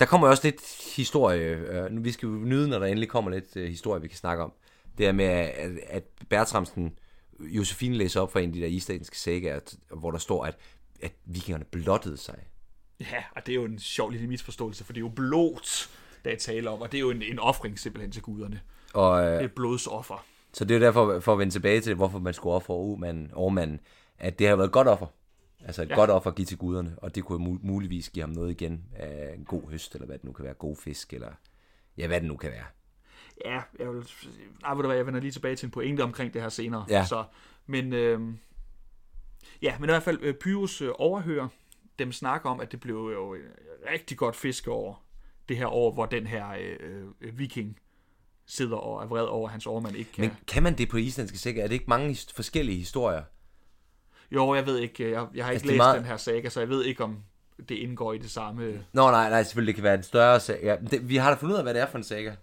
der 0.00 0.06
kommer 0.06 0.28
også 0.28 0.42
lidt 0.44 0.60
historie. 0.96 1.48
Øh, 1.48 1.90
nu, 1.90 2.00
vi 2.00 2.12
skal 2.12 2.26
jo 2.26 2.32
nyde, 2.32 2.68
når 2.68 2.78
der 2.78 2.86
endelig 2.86 3.08
kommer 3.08 3.30
lidt 3.30 3.56
øh, 3.56 3.68
historie, 3.68 4.02
vi 4.02 4.08
kan 4.08 4.16
snakke 4.16 4.44
om. 4.44 4.52
Det 4.98 5.06
er 5.06 5.12
med, 5.12 5.24
at, 5.24 5.70
at 5.88 6.04
Bertramsen, 6.30 6.98
Josefine 7.40 7.96
læser 7.96 8.20
op 8.20 8.32
fra 8.32 8.40
en 8.40 8.48
af 8.48 8.52
de 8.54 8.60
der 8.60 8.66
islandske 8.66 9.18
sagaer, 9.18 9.60
hvor 9.94 10.10
der 10.10 10.18
står, 10.18 10.44
at, 10.44 10.56
at 11.02 11.12
vikingerne 11.24 11.64
blottede 11.64 12.16
sig. 12.16 12.38
Ja, 13.00 13.22
og 13.36 13.46
det 13.46 13.52
er 13.52 13.56
jo 13.56 13.64
en 13.64 13.78
sjov 13.78 14.10
lille 14.10 14.26
misforståelse, 14.26 14.84
for 14.84 14.92
det 14.92 14.98
er 14.98 15.04
jo 15.04 15.08
blod, 15.16 15.88
der 16.24 16.30
er 16.30 16.36
tale 16.36 16.70
om, 16.70 16.80
og 16.80 16.92
det 16.92 16.98
er 16.98 17.00
jo 17.00 17.10
en, 17.10 17.22
en 17.22 17.38
offring 17.38 17.78
simpelthen 17.78 18.12
til 18.12 18.22
guderne. 18.22 18.60
Og, 18.94 19.22
Det 19.22 19.28
øh, 19.28 19.34
er 19.34 19.40
et 19.44 19.52
blodsoffer. 19.52 20.24
så 20.52 20.64
det 20.64 20.74
er 20.74 20.78
jo 20.78 20.84
derfor, 20.84 21.20
for 21.20 21.32
at 21.32 21.38
vende 21.38 21.52
tilbage 21.52 21.80
til, 21.80 21.94
hvorfor 21.94 22.18
man 22.18 22.34
skulle 22.34 22.54
ofre 22.54 22.74
overmanden 23.34 23.80
at 24.18 24.38
det 24.38 24.48
har 24.48 24.56
været 24.56 24.66
et 24.66 24.72
godt 24.72 24.88
offer. 24.88 25.06
Altså 25.64 25.82
et 25.82 25.90
ja. 25.90 25.94
Godt 25.94 26.10
offer 26.10 26.30
at 26.30 26.36
give 26.36 26.46
til 26.46 26.58
guderne, 26.58 26.94
og 26.96 27.14
det 27.14 27.24
kunne 27.24 27.46
mu- 27.46 27.66
muligvis 27.66 28.10
give 28.10 28.22
ham 28.22 28.30
noget 28.30 28.50
igen 28.50 28.84
af 28.94 29.34
en 29.34 29.44
god 29.44 29.70
høst, 29.70 29.94
eller 29.94 30.06
hvad 30.06 30.18
det 30.18 30.24
nu 30.24 30.32
kan 30.32 30.44
være, 30.44 30.54
god 30.54 30.76
fisk, 30.76 31.12
eller 31.12 31.32
ja, 31.96 32.06
hvad 32.06 32.20
det 32.20 32.28
nu 32.28 32.36
kan 32.36 32.50
være. 32.50 32.64
Ja, 33.44 33.62
jeg 33.78 33.94
vil... 33.94 34.08
Nej, 34.62 34.74
ved 34.74 34.82
du 34.82 34.88
hvad, 34.88 34.96
jeg 34.96 35.06
vender 35.06 35.20
lige 35.20 35.32
tilbage 35.32 35.56
til 35.56 35.66
en 35.66 35.70
pointe 35.70 36.00
omkring 36.00 36.34
det 36.34 36.42
her 36.42 36.48
senere. 36.48 36.86
Ja. 36.88 37.04
Så, 37.04 37.24
men, 37.66 37.92
øh, 37.92 38.20
ja, 39.62 39.78
men 39.78 39.88
i 39.88 39.92
hvert 39.92 40.02
fald, 40.02 40.18
øh, 40.22 40.34
Pyrus 40.34 40.80
øh, 40.82 40.90
overhører 40.94 41.48
dem 41.98 42.12
snakke 42.12 42.48
om, 42.48 42.60
at 42.60 42.72
det 42.72 42.80
blev 42.80 42.94
jo 42.94 43.34
et 43.34 43.40
rigtig 43.90 44.18
godt 44.18 44.36
fiskeår, 44.36 45.04
det 45.48 45.56
her 45.56 45.66
år, 45.66 45.92
hvor 45.92 46.06
den 46.06 46.26
her 46.26 46.48
øh, 46.50 47.06
øh, 47.20 47.38
viking 47.38 47.78
sidder 48.46 48.76
og 48.76 49.02
er 49.02 49.06
vred 49.06 49.24
over, 49.24 49.48
at 49.48 49.52
hans 49.52 49.66
overmand 49.66 49.96
ikke 49.96 50.12
kan... 50.12 50.24
Men 50.24 50.36
kan 50.46 50.62
man 50.62 50.78
det 50.78 50.88
på 50.88 50.96
islandske 50.96 51.38
sækker? 51.38 51.62
Er 51.62 51.66
det 51.66 51.74
ikke 51.74 51.84
mange 51.88 52.16
forskellige 52.34 52.78
historier? 52.78 53.22
Jo, 54.34 54.54
jeg 54.54 54.66
ved 54.66 54.78
ikke, 54.78 55.10
jeg, 55.10 55.26
jeg 55.34 55.44
har 55.44 55.50
ikke 55.50 55.54
Altså, 55.56 55.62
det 55.62 55.66
læst 55.66 55.76
meget- 55.76 55.96
den 55.98 56.04
her 56.04 56.16
saga, 56.16 56.48
så 56.48 56.60
jeg 56.60 56.68
ved 56.68 56.84
ikke, 56.84 57.04
om 57.04 57.18
det 57.68 57.74
indgår 57.74 58.12
i 58.12 58.18
det 58.18 58.30
samme... 58.30 58.84
Nå 58.92 59.10
nej, 59.10 59.30
nej, 59.30 59.42
selvfølgelig 59.42 59.66
det 59.72 59.74
kan 59.74 59.84
være 59.84 59.94
en 59.94 60.02
større 60.02 60.40
saga. 60.40 60.76
Det, 60.90 61.08
vi 61.08 61.16
har 61.16 61.30
da 61.30 61.36
fundet 61.36 61.54
ud 61.54 61.58
af, 61.58 61.64
hvad 61.64 61.74
det 61.74 61.82
er 61.82 61.86
for 61.86 61.98
en 61.98 62.04
saga. 62.04 62.34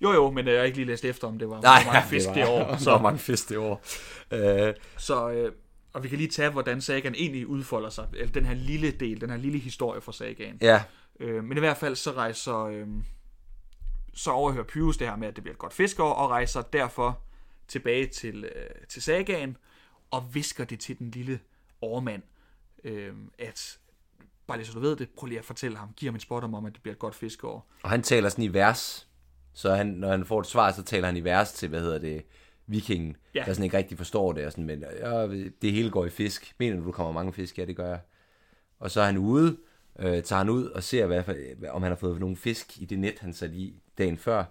Jo, 0.00 0.12
jo, 0.12 0.30
men 0.30 0.48
øh, 0.48 0.52
jeg 0.54 0.60
har 0.60 0.64
ikke 0.66 0.78
lige 0.78 0.86
læst 0.86 1.04
efter, 1.04 1.28
om 1.28 1.38
det 1.38 1.50
var 1.50 1.60
Nej, 1.60 1.84
mange 1.84 2.08
fisk 2.14 2.28
det, 2.34 2.48
år. 2.48 2.76
Så 2.76 2.84
Så, 2.84 2.98
mange 2.98 3.18
fisk 3.18 3.48
det 3.48 3.58
år. 3.58 3.84
Øh, 4.30 4.74
så 4.96 5.30
øh, 5.30 5.52
og 5.92 6.02
vi 6.02 6.08
kan 6.08 6.18
lige 6.18 6.30
tage, 6.30 6.50
hvordan 6.50 6.80
sagaen 6.80 7.14
egentlig 7.14 7.46
udfolder 7.46 7.88
sig. 7.90 8.06
Eller 8.16 8.32
den 8.32 8.44
her 8.46 8.54
lille 8.54 8.90
del, 8.90 9.20
den 9.20 9.30
her 9.30 9.36
lille 9.36 9.58
historie 9.58 10.00
fra 10.00 10.12
sagaen. 10.12 10.58
ja, 10.60 10.82
Øh, 11.20 11.44
men 11.44 11.56
i 11.56 11.60
hvert 11.60 11.76
fald 11.76 11.96
så 11.96 12.10
rejser... 12.12 12.64
Øh, 12.64 12.86
så 14.14 14.30
overhører 14.30 14.64
Pyrus 14.64 14.96
det 14.96 15.08
her 15.08 15.16
med, 15.16 15.28
at 15.28 15.36
det 15.36 15.42
bliver 15.44 15.54
et 15.54 15.58
godt 15.58 15.72
fiskeår, 15.72 16.12
og 16.12 16.30
rejser 16.30 16.62
derfor 16.62 17.18
tilbage 17.68 18.06
til, 18.06 18.44
øh, 18.44 18.50
til 18.88 19.02
sagaen, 19.02 19.56
og 20.16 20.34
visker 20.34 20.64
det 20.64 20.80
til 20.80 20.98
den 20.98 21.10
lille 21.10 21.40
overmand, 21.80 22.22
øh, 22.84 23.12
at 23.38 23.78
bare 24.46 24.58
lige 24.58 24.66
så 24.66 24.72
du 24.72 24.80
ved 24.80 24.96
det, 24.96 25.08
prøv 25.16 25.26
lige 25.26 25.38
at 25.38 25.44
fortælle 25.44 25.76
ham, 25.76 25.88
giv 25.96 26.06
ham 26.08 26.14
en 26.14 26.20
spot 26.20 26.44
om, 26.44 26.54
at 26.66 26.72
det 26.72 26.82
bliver 26.82 26.92
et 26.94 26.98
godt 26.98 27.14
fiskeår. 27.14 27.66
Og 27.82 27.90
han 27.90 28.02
taler 28.02 28.28
sådan 28.28 28.44
i 28.44 28.52
vers, 28.54 29.08
så 29.52 29.74
han, 29.74 29.86
når 29.86 30.10
han 30.10 30.24
får 30.26 30.40
et 30.40 30.46
svar, 30.46 30.72
så 30.72 30.82
taler 30.82 31.06
han 31.06 31.16
i 31.16 31.24
vers 31.24 31.52
til, 31.52 31.68
hvad 31.68 31.80
hedder 31.80 31.98
det, 31.98 32.22
vikingen, 32.66 33.16
Ja. 33.34 33.42
der 33.46 33.52
sådan 33.52 33.64
ikke 33.64 33.76
rigtig 33.76 33.98
forstår 33.98 34.32
det, 34.32 34.46
og 34.46 34.52
sådan, 34.52 34.64
men 34.64 34.80
ja, 35.00 35.26
det 35.62 35.72
hele 35.72 35.90
går 35.90 36.06
i 36.06 36.10
fisk. 36.10 36.54
Mener 36.58 36.76
du, 36.80 36.84
du 36.86 36.92
kommer 36.92 37.12
mange 37.12 37.32
fisk? 37.32 37.58
Ja, 37.58 37.64
det 37.64 37.76
gør 37.76 37.88
jeg. 37.88 38.00
Og 38.78 38.90
så 38.90 39.00
er 39.00 39.04
han 39.06 39.18
ude, 39.18 39.56
øh, 39.98 40.22
tager 40.22 40.38
han 40.38 40.48
ud 40.48 40.64
og 40.66 40.82
ser, 40.82 41.06
hvad, 41.06 41.22
om 41.70 41.82
han 41.82 41.92
har 41.92 41.96
fået 41.96 42.20
nogle 42.20 42.36
fisk 42.36 42.78
i 42.78 42.84
det 42.84 42.98
net, 42.98 43.18
han 43.18 43.32
satte 43.32 43.56
i 43.56 43.82
dagen 43.98 44.18
før. 44.18 44.44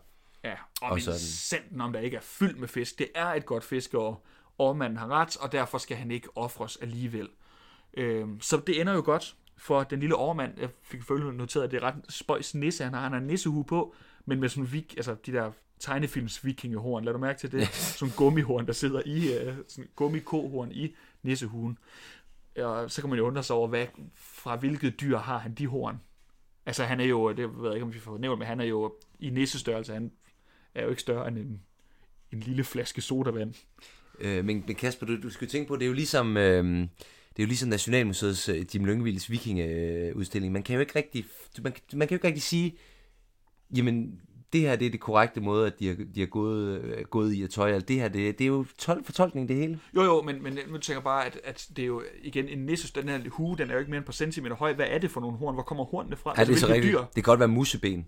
Ja, 0.43 0.53
og, 0.53 0.57
Og 0.81 0.91
og 0.91 1.01
sådan. 1.01 1.19
senden 1.19 1.81
om 1.81 1.93
der 1.93 1.99
ikke 1.99 2.17
er 2.17 2.21
fyldt 2.21 2.59
med 2.59 2.67
fisk. 2.67 2.99
Det 2.99 3.07
er 3.15 3.25
et 3.27 3.45
godt 3.45 3.63
fiskeår, 3.63 4.25
man 4.73 4.97
har 4.97 5.07
ret, 5.07 5.37
og 5.37 5.51
derfor 5.51 5.77
skal 5.77 5.97
han 5.97 6.11
ikke 6.11 6.29
ofres 6.35 6.77
alligevel. 6.77 7.29
Øhm, 7.93 8.41
så 8.41 8.57
det 8.67 8.81
ender 8.81 8.93
jo 8.93 9.01
godt 9.05 9.35
for 9.57 9.83
den 9.83 9.99
lille 9.99 10.15
overmand. 10.15 10.59
Jeg 10.59 10.69
fik 10.83 10.99
selvfølgelig 10.99 11.33
noteret, 11.33 11.63
at 11.63 11.71
det 11.71 11.77
er 11.77 11.83
ret 11.83 11.95
spøjs 12.09 12.55
nisse. 12.55 12.83
Han 12.83 12.93
har, 12.93 13.01
han 13.01 13.11
har 13.11 13.19
en 13.19 13.27
nissehue 13.27 13.63
på, 13.63 13.95
men 14.25 14.39
med 14.39 14.49
sådan 14.49 14.71
vik, 14.71 14.93
altså 14.97 15.15
de 15.25 15.31
der 15.31 15.51
tegnefilms 15.79 16.45
vikingehorn. 16.45 17.05
Lad 17.05 17.13
du 17.13 17.19
mærke 17.19 17.39
til 17.39 17.51
det? 17.51 17.67
sådan 17.97 18.11
en 18.11 18.13
gummihorn, 18.17 18.67
der 18.67 18.73
sidder 18.73 19.01
i, 19.05 19.37
øh, 19.37 19.55
sådan 19.67 19.89
gummikohorn 19.95 20.71
i 20.71 20.95
nissehuen. 21.23 21.77
Og 22.57 22.91
så 22.91 23.01
kan 23.01 23.09
man 23.09 23.19
jo 23.19 23.27
undre 23.27 23.43
sig 23.43 23.55
over, 23.55 23.67
hvad, 23.67 23.85
fra 24.15 24.55
hvilket 24.55 25.01
dyr 25.01 25.17
har 25.17 25.37
han 25.37 25.53
de 25.53 25.67
horn? 25.67 26.01
Altså 26.65 26.83
han 26.83 26.99
er 26.99 27.05
jo, 27.05 27.31
det 27.31 27.57
ved 27.57 27.65
jeg 27.65 27.73
ikke, 27.73 27.85
om 27.85 27.93
vi 27.93 27.99
får 27.99 28.17
nævnt, 28.17 28.39
men 28.39 28.47
han 28.47 28.59
er 28.59 28.65
jo 28.65 28.95
i 29.19 29.29
nissestørrelse. 29.29 29.93
Han 29.93 30.11
er 30.75 30.83
jo 30.83 30.89
ikke 30.89 31.01
større 31.01 31.27
end 31.27 31.37
en, 31.37 31.61
en 32.31 32.39
lille 32.39 32.63
flaske 32.63 33.01
sodavand. 33.01 33.53
Øh, 34.19 34.45
men, 34.45 34.63
men 34.67 34.75
Kasper, 34.75 35.05
du, 35.05 35.21
du 35.21 35.29
skal 35.29 35.45
jo 35.45 35.51
tænke 35.51 35.67
på, 35.67 35.75
det 35.75 35.83
er 35.83 35.87
jo 35.87 35.93
ligesom, 35.93 36.37
øh, 36.37 36.63
det 36.63 37.39
er 37.39 37.43
jo 37.43 37.47
ligesom 37.47 37.69
Nationalmuseets 37.69 38.49
øh, 38.49 38.65
Jim 38.75 38.85
Lyngvilds 38.85 39.31
vikingeudstilling. 39.31 40.53
Man 40.53 40.63
kan 40.63 40.73
jo 40.73 40.79
ikke 40.79 40.95
rigtig, 40.95 41.25
man, 41.63 41.73
man 41.93 42.07
kan 42.07 42.15
jo 42.15 42.17
ikke 42.17 42.27
rigtig 42.27 42.43
sige, 42.43 42.77
jamen, 43.77 44.19
det 44.53 44.61
her 44.61 44.75
det 44.75 44.85
er 44.85 44.91
det 44.91 44.99
korrekte 44.99 45.41
måde, 45.41 45.67
at 45.67 45.79
de 45.79 45.87
har, 45.87 45.95
de 46.15 46.19
har 46.19 46.27
gået, 46.27 46.81
øh, 46.81 47.05
gået 47.05 47.33
i 47.33 47.43
at 47.43 47.49
tøj. 47.49 47.71
Altså, 47.71 47.85
det 47.85 47.95
her, 47.95 48.07
det, 48.07 48.39
det 48.39 48.45
er 48.45 48.47
jo 48.47 48.65
tol, 48.77 49.03
fortolkning, 49.03 49.49
det 49.49 49.55
hele. 49.55 49.79
Jo, 49.95 50.03
jo, 50.03 50.21
men, 50.21 50.43
men 50.43 50.53
nu 50.53 50.77
tænker 50.77 50.93
jeg 50.93 51.03
bare, 51.03 51.25
at, 51.25 51.39
at 51.43 51.67
det 51.75 51.81
er 51.81 51.85
jo 51.85 52.03
igen 52.23 52.47
en 52.47 52.65
nisse, 52.65 52.93
den 52.93 53.09
her 53.09 53.29
hue, 53.29 53.57
den 53.57 53.69
er 53.69 53.73
jo 53.73 53.79
ikke 53.79 53.91
mere 53.91 53.97
end 53.97 54.03
et 54.03 54.05
par 54.05 54.13
centimeter 54.13 54.55
høj. 54.55 54.73
Hvad 54.73 54.85
er 54.89 54.97
det 54.97 55.11
for 55.11 55.21
nogle 55.21 55.37
horn? 55.37 55.53
Hvor 55.53 55.63
kommer 55.63 55.83
hornene 55.83 56.15
fra? 56.15 56.33
Ja, 56.37 56.43
det 56.43 56.53
er 56.53 56.57
så 56.57 56.65
hvilke 56.65 56.75
rigtigt. 56.75 56.93
dyr, 56.93 56.99
Det 56.99 57.13
kan 57.13 57.23
godt 57.23 57.39
være 57.39 57.47
museben, 57.47 58.05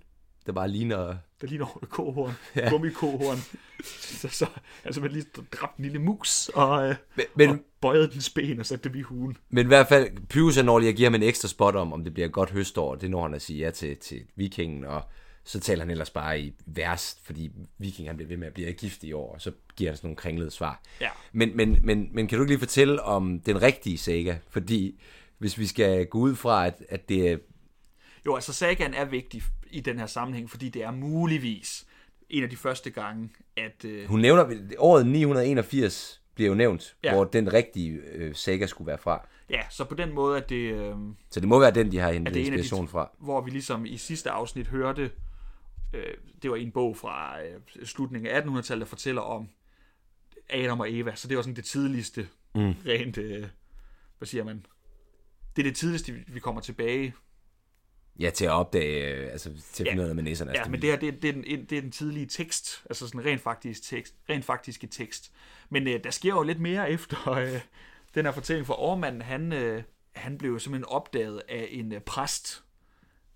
der 0.48 0.54
bare 0.54 0.70
ligner... 0.70 1.18
der 1.42 1.48
ligner 1.48 1.66
kohorn, 1.90 2.34
ja. 2.56 2.70
gummikohorn. 2.70 3.38
så, 4.20 4.28
så, 4.28 4.46
altså 4.86 5.02
man 5.02 5.12
lige 5.12 5.26
dræbt 5.52 5.78
en 5.78 5.84
lille 5.84 6.00
mus 6.00 6.50
og, 6.50 6.90
øh, 6.90 6.96
Men, 7.16 7.26
men, 7.36 7.50
og 7.50 7.60
bøjet 7.82 8.14
dens 8.14 8.30
ben 8.30 8.60
og 8.60 8.66
sat 8.66 8.84
dem 8.84 8.96
i 8.96 9.02
huen. 9.02 9.38
men 9.50 9.66
i 9.66 9.68
hvert 9.68 9.88
fald, 9.88 10.28
Pyrus 10.28 10.58
er 10.58 10.64
når 10.64 10.80
jeg 10.80 10.96
giver 10.96 11.10
ham 11.10 11.16
en 11.16 11.24
ekstra 11.24 11.48
spot 11.48 11.76
om, 11.76 11.94
om 11.94 12.04
det 12.04 12.14
bliver 12.14 12.28
et 12.28 12.34
godt 12.34 12.50
høstår. 12.50 12.96
Det 12.96 13.12
når 13.12 13.22
han 13.22 13.34
at 13.34 13.42
sige 13.42 13.60
ja 13.60 13.72
til, 13.72 13.98
til 13.98 14.22
vikingen, 14.36 14.84
og 14.84 15.02
så 15.44 15.60
taler 15.60 15.84
han 15.84 15.90
ellers 15.90 16.10
bare 16.10 16.42
i 16.42 16.54
vers, 16.66 17.20
fordi 17.24 17.52
vikingen 17.78 18.08
han 18.08 18.16
bliver 18.16 18.28
ved 18.28 18.38
med 18.38 18.48
at 18.48 18.54
blive 18.54 18.72
gift 18.72 19.04
i 19.04 19.14
år, 19.14 19.34
og 19.34 19.42
så 19.42 19.52
giver 19.76 19.92
han 19.92 19.98
sådan 19.98 20.08
nogle 20.08 20.16
kringlede 20.16 20.52
svar. 20.52 20.82
Ja. 21.02 21.10
Men, 21.32 21.58
men, 21.58 21.80
men, 21.84 22.10
men 22.12 22.28
kan 22.28 22.38
du 22.38 22.44
ikke 22.44 22.52
lige 22.52 22.60
fortælle 22.60 23.04
om 23.04 23.40
den 23.40 23.62
rigtige 23.62 23.98
saga? 23.98 24.38
Fordi 24.50 25.00
hvis 25.38 25.58
vi 25.58 25.66
skal 25.66 26.06
gå 26.06 26.20
ud 26.20 26.36
fra, 26.36 26.68
at, 26.68 26.84
at 26.90 27.10
det 27.10 27.32
er... 27.32 27.38
Jo, 28.26 28.36
altså 28.36 28.54
sagaen 28.54 28.94
er 28.94 29.06
vigtig 29.06 29.44
i 29.72 29.80
den 29.80 30.00
her 30.00 30.06
sammenhæng, 30.06 30.50
fordi 30.50 30.70
det 30.70 30.84
er 30.84 30.92
muligvis 30.92 31.86
en 32.30 32.44
af 32.44 32.50
de 32.50 32.56
første 32.58 32.90
gange, 32.90 33.30
at... 33.58 33.86
Øh, 33.86 34.08
Hun 34.08 34.20
nævner, 34.20 34.56
året 34.78 35.08
981 35.08 36.22
bliver 36.36 36.50
jo 36.50 36.56
nævnt, 36.56 36.96
Ja. 37.04 37.14
hvor 37.14 37.24
den 37.24 37.54
rigtige 37.54 37.92
øh, 38.14 38.36
saga 38.36 38.66
skulle 38.66 38.88
være 38.88 38.98
fra. 38.98 39.28
ja, 39.50 39.62
så 39.70 39.86
på 39.86 39.96
den 39.96 40.14
måde, 40.14 40.38
at 40.38 40.50
det... 40.50 40.56
Øh, 40.74 40.96
Så 41.30 41.40
det 41.40 41.50
må 41.50 41.60
være 41.60 41.72
den, 41.72 41.92
de 41.92 41.98
har 42.00 42.12
hentet 42.12 42.28
af 42.28 42.34
de- 42.34 42.40
inspiration 42.40 42.88
fra. 42.88 43.12
hvor 43.20 43.42
vi 43.42 43.50
ligesom 43.52 43.86
i 43.86 43.98
sidste 43.98 44.30
afsnit 44.30 44.68
hørte, 44.68 45.12
øh, 45.94 46.14
det 46.42 46.50
var 46.52 46.56
en 46.58 46.72
bog 46.72 46.98
fra 46.98 47.42
øh, 47.44 47.86
slutningen 47.86 48.32
af 48.32 48.42
1800-tallet, 48.42 48.80
der 48.86 48.90
fortæller 48.90 49.22
om 49.22 49.48
Adam 50.50 50.80
og 50.80 50.94
Eva, 50.94 51.16
så 51.16 51.28
det 51.28 51.38
var 51.38 51.44
sådan 51.44 51.56
det 51.56 51.66
tidligste, 51.66 52.28
mm. 52.56 52.74
rent, 52.86 53.18
øh, 53.18 53.46
hvad 54.18 54.26
siger 54.28 54.44
man, 54.44 54.66
det 55.56 55.62
er 55.62 55.70
det 55.70 55.76
tidligste, 55.76 56.12
vi 56.28 56.40
kommer 56.40 56.62
tilbage. 56.62 57.14
Ja, 58.20 58.30
til 58.30 58.46
at 58.46 58.52
opdage, 58.52 59.16
øh, 59.16 59.32
altså 59.32 59.50
til 59.74 59.84
at 59.84 59.88
Ja. 59.88 59.92
finde 59.92 60.10
af 60.10 60.16
med 60.16 60.24
nisserne. 60.24 60.52
Ja, 60.56 60.68
men 60.68 60.82
det 60.82 60.90
her, 60.90 60.98
det, 60.98 61.22
det, 61.22 61.28
er 61.30 61.34
den, 61.34 61.44
det 61.44 61.78
er 61.78 61.82
den 61.82 61.92
tidlige 61.92 62.26
tekst, 62.26 62.84
altså 62.86 63.08
sådan 63.08 63.26
rent 63.26 63.42
faktisk 63.42 63.84
tekst, 63.84 64.16
rent 64.30 64.46
faktiske 64.46 64.88
tekst. 64.88 65.32
Men 65.70 65.88
øh, 65.88 66.04
der 66.04 66.12
sker 66.12 66.30
jo 66.34 66.44
lidt 66.44 66.60
mere 66.60 66.92
efter 66.92 67.32
øh, 67.38 67.62
den 68.16 68.26
her 68.26 68.32
fortælling, 68.32 68.68
for 68.68 68.74
overmanden, 68.74 69.22
han, 69.22 69.54
øh, 69.54 69.84
han 70.16 70.38
blev 70.38 70.52
jo 70.52 70.60
simpelthen 70.60 70.86
opdaget 70.90 71.42
af 71.50 71.68
en 71.72 71.94
øh, 71.94 72.02
præst, 72.02 72.64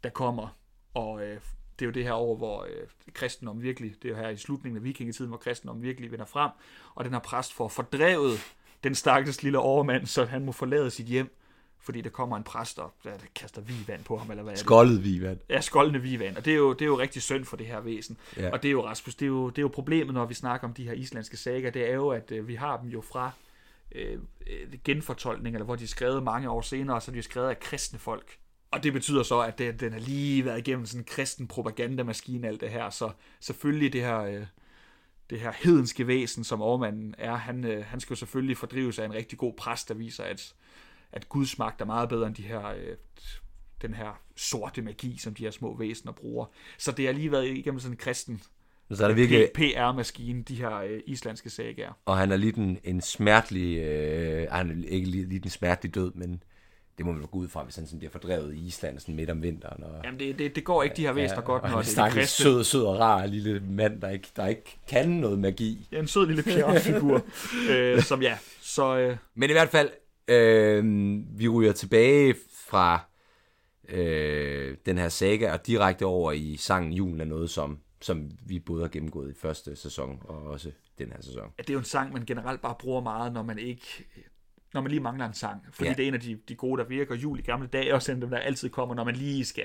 der 0.03 0.09
kommer, 0.09 0.57
og 0.93 1.21
øh, 1.23 1.39
det 1.79 1.85
er 1.85 1.89
jo 1.89 1.91
det 1.91 2.03
her 2.03 2.13
år, 2.13 2.37
hvor 2.37 2.63
øh, 2.63 2.87
kristendom 3.13 3.61
virkelig, 3.61 3.95
det 4.03 4.11
er 4.11 4.13
jo 4.15 4.21
her 4.21 4.29
i 4.29 4.37
slutningen 4.37 4.77
af 4.77 4.83
vikingetiden, 4.83 5.29
hvor 5.29 5.37
kristendom 5.37 5.81
virkelig 5.81 6.11
vinder 6.11 6.25
frem, 6.25 6.51
og 6.95 7.05
den 7.05 7.13
her 7.13 7.19
præst 7.19 7.53
får 7.53 7.67
fordrevet 7.67 8.39
den 8.83 8.95
stakkels 8.95 9.43
lille 9.43 9.59
overmand, 9.59 10.05
så 10.05 10.25
han 10.25 10.45
må 10.45 10.51
forlade 10.51 10.91
sit 10.91 11.05
hjem, 11.05 11.37
fordi 11.83 12.01
der 12.01 12.09
kommer 12.09 12.37
en 12.37 12.43
præst 12.43 12.79
og 12.79 12.93
der 13.03 13.11
kaster 13.35 13.61
vand 13.87 14.03
på 14.03 14.17
ham, 14.17 14.31
eller 14.31 14.43
hvad 14.43 14.53
er 14.53 14.55
det? 14.55 14.65
Skoldet 14.65 15.03
vi, 15.03 15.17
hvad? 15.17 15.35
Ja, 15.49 15.61
skoldende 15.61 15.99
vivand, 16.01 16.37
og 16.37 16.45
det 16.45 16.53
er, 16.53 16.57
jo, 16.57 16.73
det 16.73 16.81
er 16.81 16.85
jo 16.85 16.99
rigtig 16.99 17.21
synd 17.21 17.45
for 17.45 17.57
det 17.57 17.67
her 17.67 17.79
væsen. 17.79 18.17
Ja. 18.37 18.51
Og 18.51 18.63
det 18.63 18.69
er 18.69 18.71
jo, 18.71 18.85
Rasmus, 18.85 19.15
det 19.15 19.25
er 19.25 19.27
jo, 19.27 19.49
det 19.49 19.57
er 19.57 19.61
jo 19.61 19.67
problemet, 19.67 20.13
når 20.13 20.25
vi 20.25 20.33
snakker 20.33 20.67
om 20.67 20.73
de 20.73 20.83
her 20.83 20.93
islandske 20.93 21.37
sager, 21.37 21.69
det 21.69 21.89
er 21.89 21.93
jo, 21.93 22.09
at 22.09 22.31
øh, 22.31 22.47
vi 22.47 22.55
har 22.55 22.77
dem 22.77 22.89
jo 22.89 23.01
fra 23.01 23.31
øh, 23.91 24.19
øh, 24.47 24.79
genfortolkning, 24.83 25.55
eller 25.55 25.65
hvor 25.65 25.75
de 25.75 25.83
er 25.83 25.87
skrevet 25.87 26.23
mange 26.23 26.49
år 26.49 26.61
senere, 26.61 26.95
og 26.95 27.01
så 27.01 27.11
er 27.11 27.13
de 27.13 27.17
jo 27.17 27.23
skrevet 27.23 27.49
af 27.49 27.59
kristne 27.59 27.99
folk. 27.99 28.37
Og 28.71 28.83
det 28.83 28.93
betyder 28.93 29.23
så, 29.23 29.39
at 29.39 29.57
det, 29.57 29.79
den 29.79 29.93
har 29.93 29.99
lige 29.99 30.45
været 30.45 30.59
igennem 30.59 30.85
sådan 30.85 31.01
en 31.01 31.05
kristen 31.05 31.47
propagandamaskine, 31.47 32.47
alt 32.47 32.61
det 32.61 32.69
her, 32.69 32.89
så 32.89 33.11
selvfølgelig 33.39 33.93
det 33.93 34.01
her... 34.01 34.19
Øh, 34.19 34.45
det 35.29 35.39
her 35.39 35.51
hedenske 35.51 36.07
væsen, 36.07 36.43
som 36.43 36.61
overmanden 36.61 37.15
er, 37.17 37.35
han, 37.35 37.65
øh, 37.65 37.85
han 37.85 37.99
skal 37.99 38.13
jo 38.13 38.15
selvfølgelig 38.15 38.57
fordrives 38.57 38.99
af 38.99 39.05
en 39.05 39.13
rigtig 39.13 39.37
god 39.37 39.53
præst, 39.53 39.89
der 39.89 39.93
viser, 39.93 40.23
at, 40.23 40.53
at 41.13 41.29
Guds 41.29 41.57
magt 41.57 41.81
er 41.81 41.85
meget 41.85 42.09
bedre 42.09 42.27
end 42.27 42.35
de 42.35 42.41
her, 42.43 42.67
øh, 42.67 42.95
den 43.81 43.93
her 43.93 44.21
sorte 44.35 44.81
magi, 44.81 45.17
som 45.17 45.33
de 45.33 45.43
her 45.43 45.51
små 45.51 45.77
væsener 45.77 46.11
bruger. 46.13 46.45
Så 46.77 46.91
det 46.91 47.05
har 47.05 47.13
lige 47.13 47.31
været 47.31 47.47
igennem 47.47 47.79
sådan 47.79 47.93
en 47.93 47.97
kristen 47.97 48.41
Så 48.93 49.03
er 49.03 49.07
der 49.07 49.15
virkelig, 49.15 49.49
PR-maskine, 49.53 50.43
de 50.43 50.55
her 50.55 50.77
øh, 50.77 50.99
islandske 51.07 51.49
sagaer. 51.49 51.97
og 52.05 52.17
han 52.17 52.31
er 52.31 52.35
lidt 52.37 52.55
en, 52.55 52.77
en 52.83 53.01
smertelig, 53.01 53.77
øh, 53.77 54.47
han 54.51 54.69
er 54.69 54.87
ikke 54.87 55.09
lige, 55.09 55.25
lige 55.25 55.41
en 55.43 55.49
smertelig 55.49 55.95
død, 55.95 56.11
men 56.15 56.43
det 56.97 57.05
må 57.05 57.11
man 57.11 57.21
jo 57.21 57.27
gå 57.31 57.37
ud 57.39 57.47
fra, 57.47 57.63
hvis 57.63 57.75
han 57.75 57.85
sådan 57.85 57.99
bliver 57.99 58.11
fordrevet 58.11 58.55
i 58.55 58.67
Island 58.67 58.99
sådan 58.99 59.15
midt 59.15 59.29
om 59.29 59.41
vinteren. 59.43 59.83
Og, 59.83 60.01
Jamen, 60.03 60.19
det, 60.19 60.39
det, 60.39 60.55
det 60.55 60.63
går 60.63 60.83
ikke 60.83 60.95
de 60.95 61.01
her 61.01 61.13
væsener 61.13 61.41
godt, 61.41 61.63
og 61.63 61.69
når 61.69 61.77
det 61.77 61.83
er 61.83 61.87
de 61.87 61.91
stakkels 61.91 62.15
kristne. 62.15 62.43
sød, 62.43 62.63
sød 62.63 62.83
og 62.83 62.99
rar 62.99 63.25
lille 63.25 63.59
mand, 63.59 64.01
der 64.01 64.09
ikke, 64.09 64.27
der 64.35 64.47
ikke 64.47 64.79
kan 64.87 65.09
noget 65.09 65.39
magi. 65.39 65.87
Ja, 65.91 65.99
en 65.99 66.07
sød 66.07 66.27
lille 66.27 66.43
PR-figur, 66.43 67.21
øh, 67.71 68.01
som 68.01 68.21
ja, 68.21 68.37
så... 68.61 68.97
Øh, 68.97 69.17
Men 69.35 69.49
i 69.49 69.53
hvert 69.53 69.69
fald, 69.69 69.89
øh, 70.31 70.83
vi 71.39 71.47
ryger 71.47 71.71
tilbage 71.71 72.35
fra 72.69 72.99
øh, 73.89 74.77
den 74.85 74.97
her 74.97 75.09
saga 75.09 75.53
og 75.53 75.67
direkte 75.67 76.05
over 76.05 76.31
i 76.31 76.57
sangen 76.57 76.93
Julen 76.93 77.21
er 77.21 77.25
noget, 77.25 77.49
som, 77.49 77.79
som 78.01 78.31
vi 78.45 78.59
både 78.59 78.81
har 78.81 78.89
gennemgået 78.89 79.31
i 79.31 79.39
første 79.39 79.75
sæson 79.75 80.21
og 80.23 80.43
også 80.43 80.71
den 80.97 81.07
her 81.11 81.21
sæson. 81.21 81.51
det 81.57 81.69
er 81.69 81.73
jo 81.73 81.79
en 81.79 81.85
sang, 81.85 82.13
man 82.13 82.25
generelt 82.25 82.61
bare 82.61 82.75
bruger 82.79 83.01
meget, 83.01 83.33
når 83.33 83.43
man 83.43 83.59
ikke 83.59 84.05
når 84.73 84.81
man 84.81 84.91
lige 84.91 84.99
mangler 85.01 85.25
en 85.25 85.33
sang. 85.33 85.61
Fordi 85.71 85.89
Ja. 85.89 85.93
det 85.93 86.03
er 86.03 86.07
en 86.07 86.13
af 86.13 86.19
de, 86.19 86.39
de 86.49 86.55
gode, 86.55 86.81
der 86.81 86.87
virker. 86.87 87.15
Jul 87.15 87.39
i 87.39 87.41
gamle 87.41 87.67
dage 87.67 87.93
også 87.95 88.11
en 88.11 88.17
af 88.17 88.21
dem, 88.21 88.29
der 88.29 88.37
altid 88.37 88.69
kommer, 88.69 88.95
når 88.95 89.03
man 89.03 89.15
lige 89.15 89.45
skal, 89.45 89.63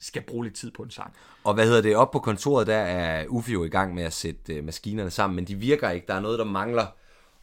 skal 0.00 0.22
bruge 0.22 0.44
lidt 0.44 0.54
tid 0.54 0.70
på 0.70 0.82
en 0.82 0.90
sang. 0.90 1.14
Og 1.44 1.54
hvad 1.54 1.66
hedder 1.66 1.82
det, 1.82 1.96
op 1.96 2.10
på 2.10 2.18
kontoret, 2.18 2.66
der 2.66 2.76
er 2.76 3.26
Uffe 3.28 3.52
jo 3.52 3.64
i 3.64 3.68
gang 3.68 3.94
med 3.94 4.02
at 4.02 4.12
sætte 4.12 4.54
øh, 4.54 4.64
maskinerne 4.64 5.10
sammen, 5.10 5.36
men 5.36 5.44
de 5.44 5.54
virker 5.54 5.90
ikke, 5.90 6.06
der 6.06 6.14
er 6.14 6.20
noget, 6.20 6.38
der 6.38 6.44
mangler. 6.44 6.86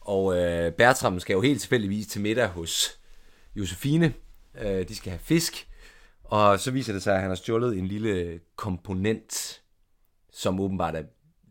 Og 0.00 0.36
øh, 0.38 0.72
Bertram 0.72 1.20
skal 1.20 1.34
jo 1.34 1.40
helt 1.40 1.60
tilfældigvis 1.60 2.06
til 2.06 2.20
middag 2.20 2.48
hos 2.48 3.00
Josefine. 3.56 4.14
Øh, 4.60 4.88
de 4.88 4.96
skal 4.96 5.10
have 5.10 5.20
fisk, 5.20 5.68
og 6.24 6.60
så 6.60 6.70
viser 6.70 6.92
det 6.92 7.02
sig, 7.02 7.14
at 7.14 7.20
han 7.20 7.30
har 7.30 7.34
stjålet 7.34 7.78
en 7.78 7.86
lille 7.86 8.40
komponent, 8.56 9.62
som 10.32 10.60
åbenbart 10.60 10.94
er 10.96 11.02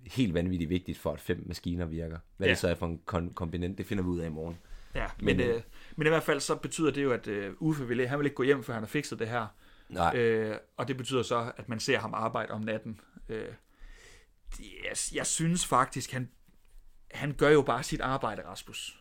helt 0.08 0.34
vanvittigt 0.34 0.70
vigtigt 0.70 0.98
for, 0.98 1.12
at 1.14 1.20
fem 1.22 1.44
maskiner 1.48 1.86
virker. 1.86 2.18
Hvad 2.38 2.48
Ja. 2.48 2.52
det 2.52 2.60
så 2.60 2.68
er 2.68 2.76
for 2.76 2.86
en 2.86 3.00
kon- 3.12 3.34
komponent, 3.34 3.78
det 3.78 3.86
finder 3.86 4.04
vi 4.04 4.10
ud 4.10 4.20
af 4.20 4.26
i 4.26 4.30
morgen. 4.30 4.58
Ja, 4.96 5.06
men, 5.20 5.38
Men, 5.38 5.48
øh, 5.50 5.56
øh, 5.56 5.62
men 5.96 6.08
i 6.08 6.10
hvert 6.10 6.24
fald 6.24 6.40
så 6.40 6.56
betyder 6.56 6.92
det 6.92 7.04
jo, 7.04 7.12
at 7.12 7.28
øh, 7.28 7.54
Uffe 7.60 7.88
vil, 7.88 8.08
han 8.08 8.20
vil 8.20 8.26
ikke 8.26 8.36
gå 8.36 8.44
hjem, 8.44 8.64
før 8.64 8.74
han 8.74 8.84
har 8.84 8.88
fikset 8.88 9.20
det 9.20 9.28
her. 9.30 9.48
Nej, 9.90 10.16
øh, 10.18 10.58
og 10.78 10.88
det 10.88 10.98
betyder 10.98 11.24
så, 11.24 11.52
at 11.58 11.70
man 11.70 11.80
ser 11.80 12.00
ham 12.00 12.14
arbejde 12.14 12.52
om 12.52 12.62
natten. 12.62 13.00
Øh, 13.30 13.48
jeg, 14.60 14.96
jeg 15.14 15.26
synes 15.26 15.66
faktisk, 15.66 16.12
han, 16.12 16.30
han 17.12 17.34
gør 17.34 17.50
jo 17.50 17.62
bare 17.62 17.84
sit 17.84 18.02
arbejde, 18.02 18.42
Rasmus. 18.46 19.00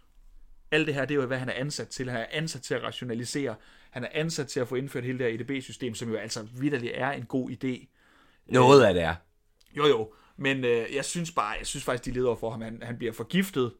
Alt 0.71 0.87
det 0.87 0.94
her, 0.94 1.05
det 1.05 1.14
er 1.14 1.21
jo, 1.21 1.27
hvad 1.27 1.38
han 1.38 1.49
er 1.49 1.53
ansat 1.53 1.88
til. 1.88 2.11
Han 2.11 2.21
er 2.21 2.27
ansat 2.31 2.62
til 2.62 2.75
at 2.75 2.83
rationalisere. 2.83 3.55
Han 3.90 4.05
er 4.05 4.09
ansat 4.12 4.49
til 4.49 4.61
at 4.61 4.68
få 4.68 4.75
indført 4.75 5.05
hele 5.05 5.18
det 5.18 5.27
her 5.27 5.40
EDB-system, 5.40 5.94
som 5.94 6.09
jo 6.11 6.16
altså 6.16 6.47
vidderligt 6.59 6.92
er 6.97 7.11
en 7.11 7.25
god 7.25 7.51
idé. 7.51 7.87
noget 8.47 8.85
af 8.85 8.94
det 8.94 9.03
er. 9.03 9.14
Jo, 9.77 9.87
jo. 9.87 10.12
Men 10.37 10.64
øh, 10.64 10.94
jeg 10.94 11.05
synes 11.05 11.31
bare, 11.33 11.57
jeg 11.59 11.66
synes 11.66 11.85
faktisk, 11.85 12.05
de 12.05 12.11
leder 12.11 12.35
for 12.35 12.51
ham. 12.51 12.61
Han, 12.61 12.83
han 12.83 12.99
bliver 12.99 13.12
forgiftet, 13.12 13.73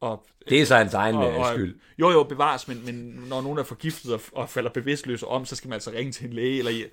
Og, 0.00 0.26
Det 0.48 0.60
er 0.60 0.66
så 0.66 0.76
hans 0.76 0.94
egen 0.94 1.14
og, 1.16 1.32
øh, 1.32 1.38
og, 1.38 1.46
skyld. 1.46 1.78
Jo, 1.98 2.10
jo, 2.10 2.22
bevares, 2.22 2.68
men, 2.68 2.84
men 2.84 2.94
når 3.28 3.42
nogen 3.42 3.58
er 3.58 3.62
forgiftet 3.62 4.14
og, 4.14 4.20
og 4.32 4.50
falder 4.50 4.70
bevidstløse 4.70 5.26
om, 5.26 5.44
så 5.44 5.56
skal 5.56 5.68
man 5.68 5.74
altså 5.74 5.90
ringe 5.90 6.12
til 6.12 6.26
en 6.26 6.32
læge, 6.32 6.58
eller, 6.58 6.86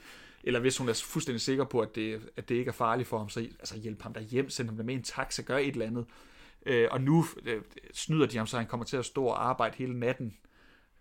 eller 0.44 0.60
hvis 0.60 0.78
hun 0.78 0.89
er 0.89 0.94
fuldstændig 1.06 1.41
sikker 1.41 1.63
på, 1.63 1.80
at 1.80 1.96
det, 1.96 2.22
at 2.38 2.50
det 2.50 2.56
ikke 2.56 2.70
er 2.70 2.74
farligt 2.74 3.10
for 3.10 3.17
ham, 3.17 3.30
så 3.30 3.39
altså, 3.39 3.78
hjælp 3.78 4.02
ham 4.02 4.13
der 4.13 4.22
hjem, 4.22 4.50
send 4.50 4.67
ham 4.67 4.78
der 4.78 4.84
med 4.84 4.94
en 4.94 5.04
taxa, 5.04 5.41
gør 5.41 5.58
et 5.58 5.67
eller 5.67 5.86
andet. 5.86 6.06
Øh, 6.65 6.88
og 6.91 7.02
nu 7.02 7.26
øh, 7.45 7.62
snyder 7.93 8.26
de 8.26 8.38
ham, 8.38 8.47
så 8.47 8.58
han 8.58 8.67
kommer 8.67 8.86
til 8.86 8.97
at 8.97 9.06
stå 9.06 9.26
og 9.26 9.50
arbejde 9.50 9.76
hele 9.78 10.00
natten. 10.00 10.38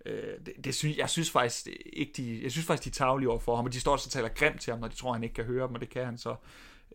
Øh, 0.07 0.23
det, 0.47 0.53
det 0.65 0.75
synes, 0.75 0.97
jeg 0.97 1.11
synes 1.11 1.31
faktisk 1.31 1.69
ikke, 1.93 2.13
de, 2.17 2.43
jeg 2.43 2.51
synes 2.53 2.67
faktisk, 2.67 2.85
de 2.85 3.03
er 3.03 3.07
tagelige 3.07 3.29
over 3.31 3.39
for 3.41 3.57
ham, 3.57 3.65
og 3.65 3.73
de 3.73 3.81
står 3.81 3.93
også 3.93 4.07
og 4.09 4.13
taler 4.13 4.29
grimt 4.29 4.61
til 4.61 4.71
ham, 4.71 4.81
når 4.81 4.89
de 4.89 4.95
tror, 4.95 5.13
han 5.13 5.23
ikke 5.23 5.35
kan 5.35 5.45
høre 5.45 5.67
dem, 5.67 5.75
og 5.75 5.81
det 5.81 5.91
kan 5.91 6.05
han 6.05 6.19
så. 6.19 6.35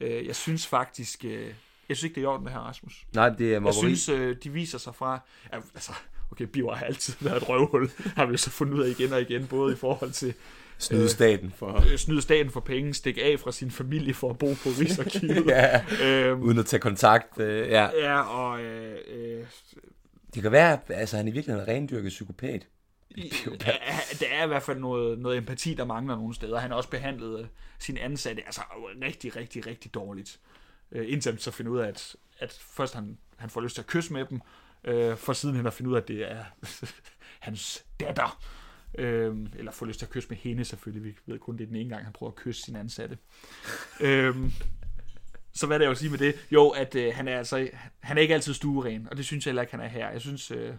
Øh, 0.02 0.26
jeg 0.28 0.36
synes 0.36 0.68
faktisk, 0.68 1.26
øh, 1.26 1.54
jeg 1.90 1.98
synes 1.98 2.04
ikke, 2.04 2.16
det 2.16 2.22
er 2.22 2.24
i 2.24 2.26
orden, 2.26 2.46
det 2.46 2.54
her, 2.54 2.60
Rasmus. 2.60 3.06
Nej, 3.14 3.30
det 3.30 3.48
er 3.48 3.52
Jeg 3.52 3.62
mobberi. 3.62 3.96
synes, 3.96 4.10
øh, 4.10 4.36
de 4.44 4.50
viser 4.50 4.78
sig 4.78 4.96
fra... 4.96 5.20
Altså, 5.52 5.92
okay, 6.32 6.46
Biver 6.46 6.76
har 6.76 6.86
altid 6.86 7.14
været 7.22 7.38
et 7.42 7.50
røvhul, 7.50 7.90
har 8.16 8.26
vi 8.26 8.32
jo 8.32 8.38
så 8.38 8.50
fundet 8.50 8.74
ud 8.74 8.82
af 8.84 8.90
igen 8.90 9.14
og 9.14 9.22
igen, 9.22 9.48
både 9.48 9.74
i 9.74 9.76
forhold 9.76 10.12
til 10.12 10.34
Snyde 10.78 11.10
staten 11.10 11.54
for... 11.58 11.92
øh, 11.92 11.98
snyde 11.98 12.22
staten 12.22 12.52
for 12.52 12.60
penge, 12.60 12.94
stikke 12.94 13.24
af 13.24 13.40
fra 13.40 13.52
sin 13.52 13.72
familie 13.72 14.14
for 14.14 14.30
at 14.30 14.38
bo 14.38 14.46
på 14.46 14.70
Rigsarkivet. 14.80 15.46
ja, 15.56 15.82
øhm, 16.04 16.42
uden 16.42 16.60
at 16.60 16.66
tage 16.66 16.80
kontakt. 16.80 17.40
Øh, 17.40 17.70
ja. 17.70 17.90
ja, 18.02 18.22
og 18.22 18.62
øh, 18.62 18.98
øh, 19.08 19.46
Det 20.36 20.44
kan 20.44 20.52
være, 20.52 20.74
at 20.74 20.80
altså, 20.90 21.18
han 21.18 21.28
i 21.28 21.32
virkeligheden 21.32 21.70
er 21.70 21.74
rendyrket 21.74 22.10
psykopat. 22.10 22.68
der 24.20 24.28
er 24.32 24.44
i 24.44 24.48
hvert 24.48 24.64
fald 24.64 24.80
noget, 24.80 25.20
noget 25.20 25.38
empati, 25.38 25.74
der 25.74 25.86
mangler 25.86 26.16
nogle 26.16 26.36
steder. 26.36 26.60
Han 26.60 26.70
har 26.70 26.78
også 26.78 26.90
behandlet 26.90 27.40
øh, 27.40 27.46
sine 27.80 28.00
ansatte 28.00 28.44
altså, 28.46 28.62
rigtig, 29.02 29.36
rigtig, 29.36 29.68
rigtig 29.68 29.94
dårligt. 29.94 30.40
Øh, 30.92 31.12
indtil 31.12 31.32
han 31.32 31.40
så 31.40 31.52
finder 31.52 31.72
ud 31.72 31.80
af, 31.80 31.88
at, 31.88 32.16
at 32.40 32.60
først 32.76 32.94
han, 32.94 33.18
han 33.38 33.50
får 33.50 33.62
lyst 33.62 33.76
til 33.76 33.82
at 33.82 33.88
kysse 33.88 34.14
med 34.14 34.26
dem, 34.26 34.42
øh, 34.84 35.18
for 35.18 35.34
siden 35.34 35.56
han 35.56 35.66
har 35.66 35.72
fundet 35.72 35.92
ud 35.92 35.96
af, 35.96 36.02
at 36.02 36.08
det 36.08 36.32
er 36.32 36.44
hans 37.48 37.86
datter. 38.00 38.40
Øh, 38.98 39.36
eller 39.58 39.72
får 39.72 39.86
lyst 39.86 40.00
til 40.00 40.06
at 40.06 40.10
kysse 40.10 40.30
med 40.30 40.38
hende 40.38 40.66
selvfølgelig. 40.66 41.04
Vi 41.04 41.32
ved 41.32 41.40
kun, 41.40 41.58
det 41.58 41.64
er 41.64 41.68
den 41.68 41.76
ene 41.76 41.90
gang, 41.90 42.04
han 42.04 42.14
prøver 42.14 42.32
at 42.32 42.36
kysse 42.36 42.62
sin 42.62 42.76
ansatte. 42.76 43.18
øh, 44.00 44.36
så 45.54 45.68
hvad 45.68 45.76
er 45.76 45.78
det, 45.78 45.84
jeg 45.84 45.90
vil 45.90 45.98
sige 45.98 46.10
med 46.10 46.18
det? 46.20 46.36
Jo, 46.52 46.70
at 46.70 46.96
øh, 46.96 47.14
han 47.16 47.28
er 47.28 47.38
altså 47.38 47.70
han 48.00 48.18
er 48.18 48.22
ikke 48.22 48.34
altid 48.34 48.54
stueren, 48.54 49.08
og 49.12 49.18
det 49.18 49.26
synes 49.26 49.46
jeg 49.46 49.50
heller 49.52 49.62
ikke, 49.62 49.72
han 49.74 49.80
er 49.86 49.88
her. 49.88 50.10
Jeg 50.10 50.22
synes, 50.22 50.52
øh, 50.52 50.74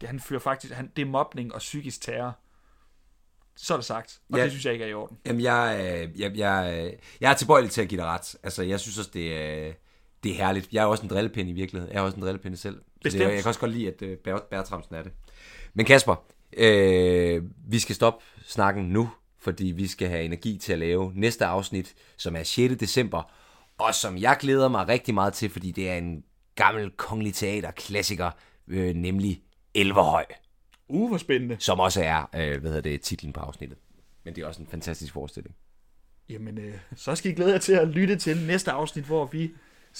det, 0.00 0.08
han 0.08 0.20
fører 0.20 0.40
faktisk, 0.40 0.72
han, 0.74 0.90
det 0.96 1.02
er 1.02 1.06
mobning 1.06 1.54
og 1.54 1.58
psykisk 1.58 2.00
terror. 2.00 2.38
Så 3.56 3.74
er 3.74 3.78
det 3.78 3.84
sagt, 3.84 4.20
og 4.32 4.38
Ja. 4.38 4.44
det 4.44 4.50
synes 4.52 4.64
jeg 4.64 4.72
ikke 4.72 4.84
er 4.84 4.88
i 4.88 4.94
orden. 4.94 5.18
Jamen, 5.26 5.42
jeg, 5.42 5.76
øh, 5.80 6.20
jeg, 6.20 6.36
jeg, 6.36 6.84
øh, 6.86 6.92
jeg 7.20 7.30
er 7.30 7.34
tilbøjelig 7.34 7.70
til 7.70 7.82
at 7.82 7.88
give 7.88 8.00
dig 8.00 8.06
ret. 8.06 8.36
Altså, 8.42 8.62
jeg 8.62 8.80
synes 8.80 8.98
også, 8.98 9.10
det 9.14 9.36
er, 9.36 9.72
det 10.22 10.30
er 10.32 10.34
herligt. 10.36 10.68
Jeg 10.72 10.82
er 10.82 10.86
også 10.86 11.02
en 11.02 11.10
drillepinde 11.10 11.50
i 11.50 11.54
virkeligheden. 11.54 11.92
Jeg 11.94 12.00
er 12.00 12.04
også 12.04 12.16
en 12.16 12.22
drillepinde 12.22 12.56
selv. 12.56 12.74
Så 12.76 12.80
det, 12.94 13.02
Bestemt. 13.02 13.22
jeg 13.24 13.42
kan 13.42 13.46
også 13.48 13.60
godt 13.60 13.72
lide, 13.72 13.88
at 13.88 14.02
øh, 14.02 14.16
Ber- 14.28 14.46
Bertramsen 14.50 14.94
er 14.94 15.02
det. 15.02 15.12
Men 15.74 15.86
Kasper, 15.86 16.24
øh, 16.58 17.42
vi 17.68 17.78
skal 17.78 17.94
stoppe 17.94 18.24
snakken 18.46 18.84
nu, 18.84 19.10
fordi 19.40 19.66
vi 19.66 19.86
skal 19.86 20.08
have 20.08 20.22
energi 20.22 20.58
til 20.58 20.72
at 20.72 20.78
lave 20.78 21.12
næste 21.14 21.44
afsnit, 21.44 21.94
som 22.16 22.36
er 22.36 22.42
6. 22.42 22.74
december, 22.76 23.32
og 23.78 23.94
som 23.94 24.18
jeg 24.18 24.36
glæder 24.40 24.68
mig 24.68 24.88
rigtig 24.88 25.14
meget 25.14 25.32
til, 25.32 25.50
fordi 25.50 25.70
det 25.70 25.90
er 25.90 25.94
en 25.94 26.24
gammel 26.54 26.90
kongelig 26.90 27.34
teaterklassiker, 27.34 28.30
øh, 28.68 28.94
nemlig 28.94 29.42
Elverhøj, 29.74 30.24
Uh, 30.88 31.08
hvor 31.08 31.18
spændende. 31.18 31.56
som 31.58 31.80
også 31.80 32.02
er, 32.02 32.22
øh, 32.34 32.60
hvad 32.60 32.70
hedder 32.70 32.80
det, 32.90 33.00
titlen 33.00 33.32
på 33.32 33.40
afsnittet. 33.40 33.78
Men 34.24 34.34
det 34.34 34.42
er 34.42 34.46
også 34.46 34.62
en 34.62 34.68
fantastisk 34.70 35.12
forestilling. 35.12 35.54
Jamen, 36.28 36.58
øh, 36.58 36.74
så 36.96 37.14
skal 37.14 37.30
I 37.30 37.34
glæde 37.34 37.52
jer 37.52 37.58
til 37.58 37.72
at 37.72 37.88
lytte 37.88 38.16
til 38.16 38.46
næste 38.46 38.70
afsnit, 38.70 39.04
hvor 39.04 39.26
vi 39.26 39.50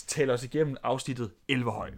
taler 0.06 0.34
os 0.34 0.44
igennem 0.44 0.76
afsnittet 0.82 1.30
Elverhøj. 1.48 1.90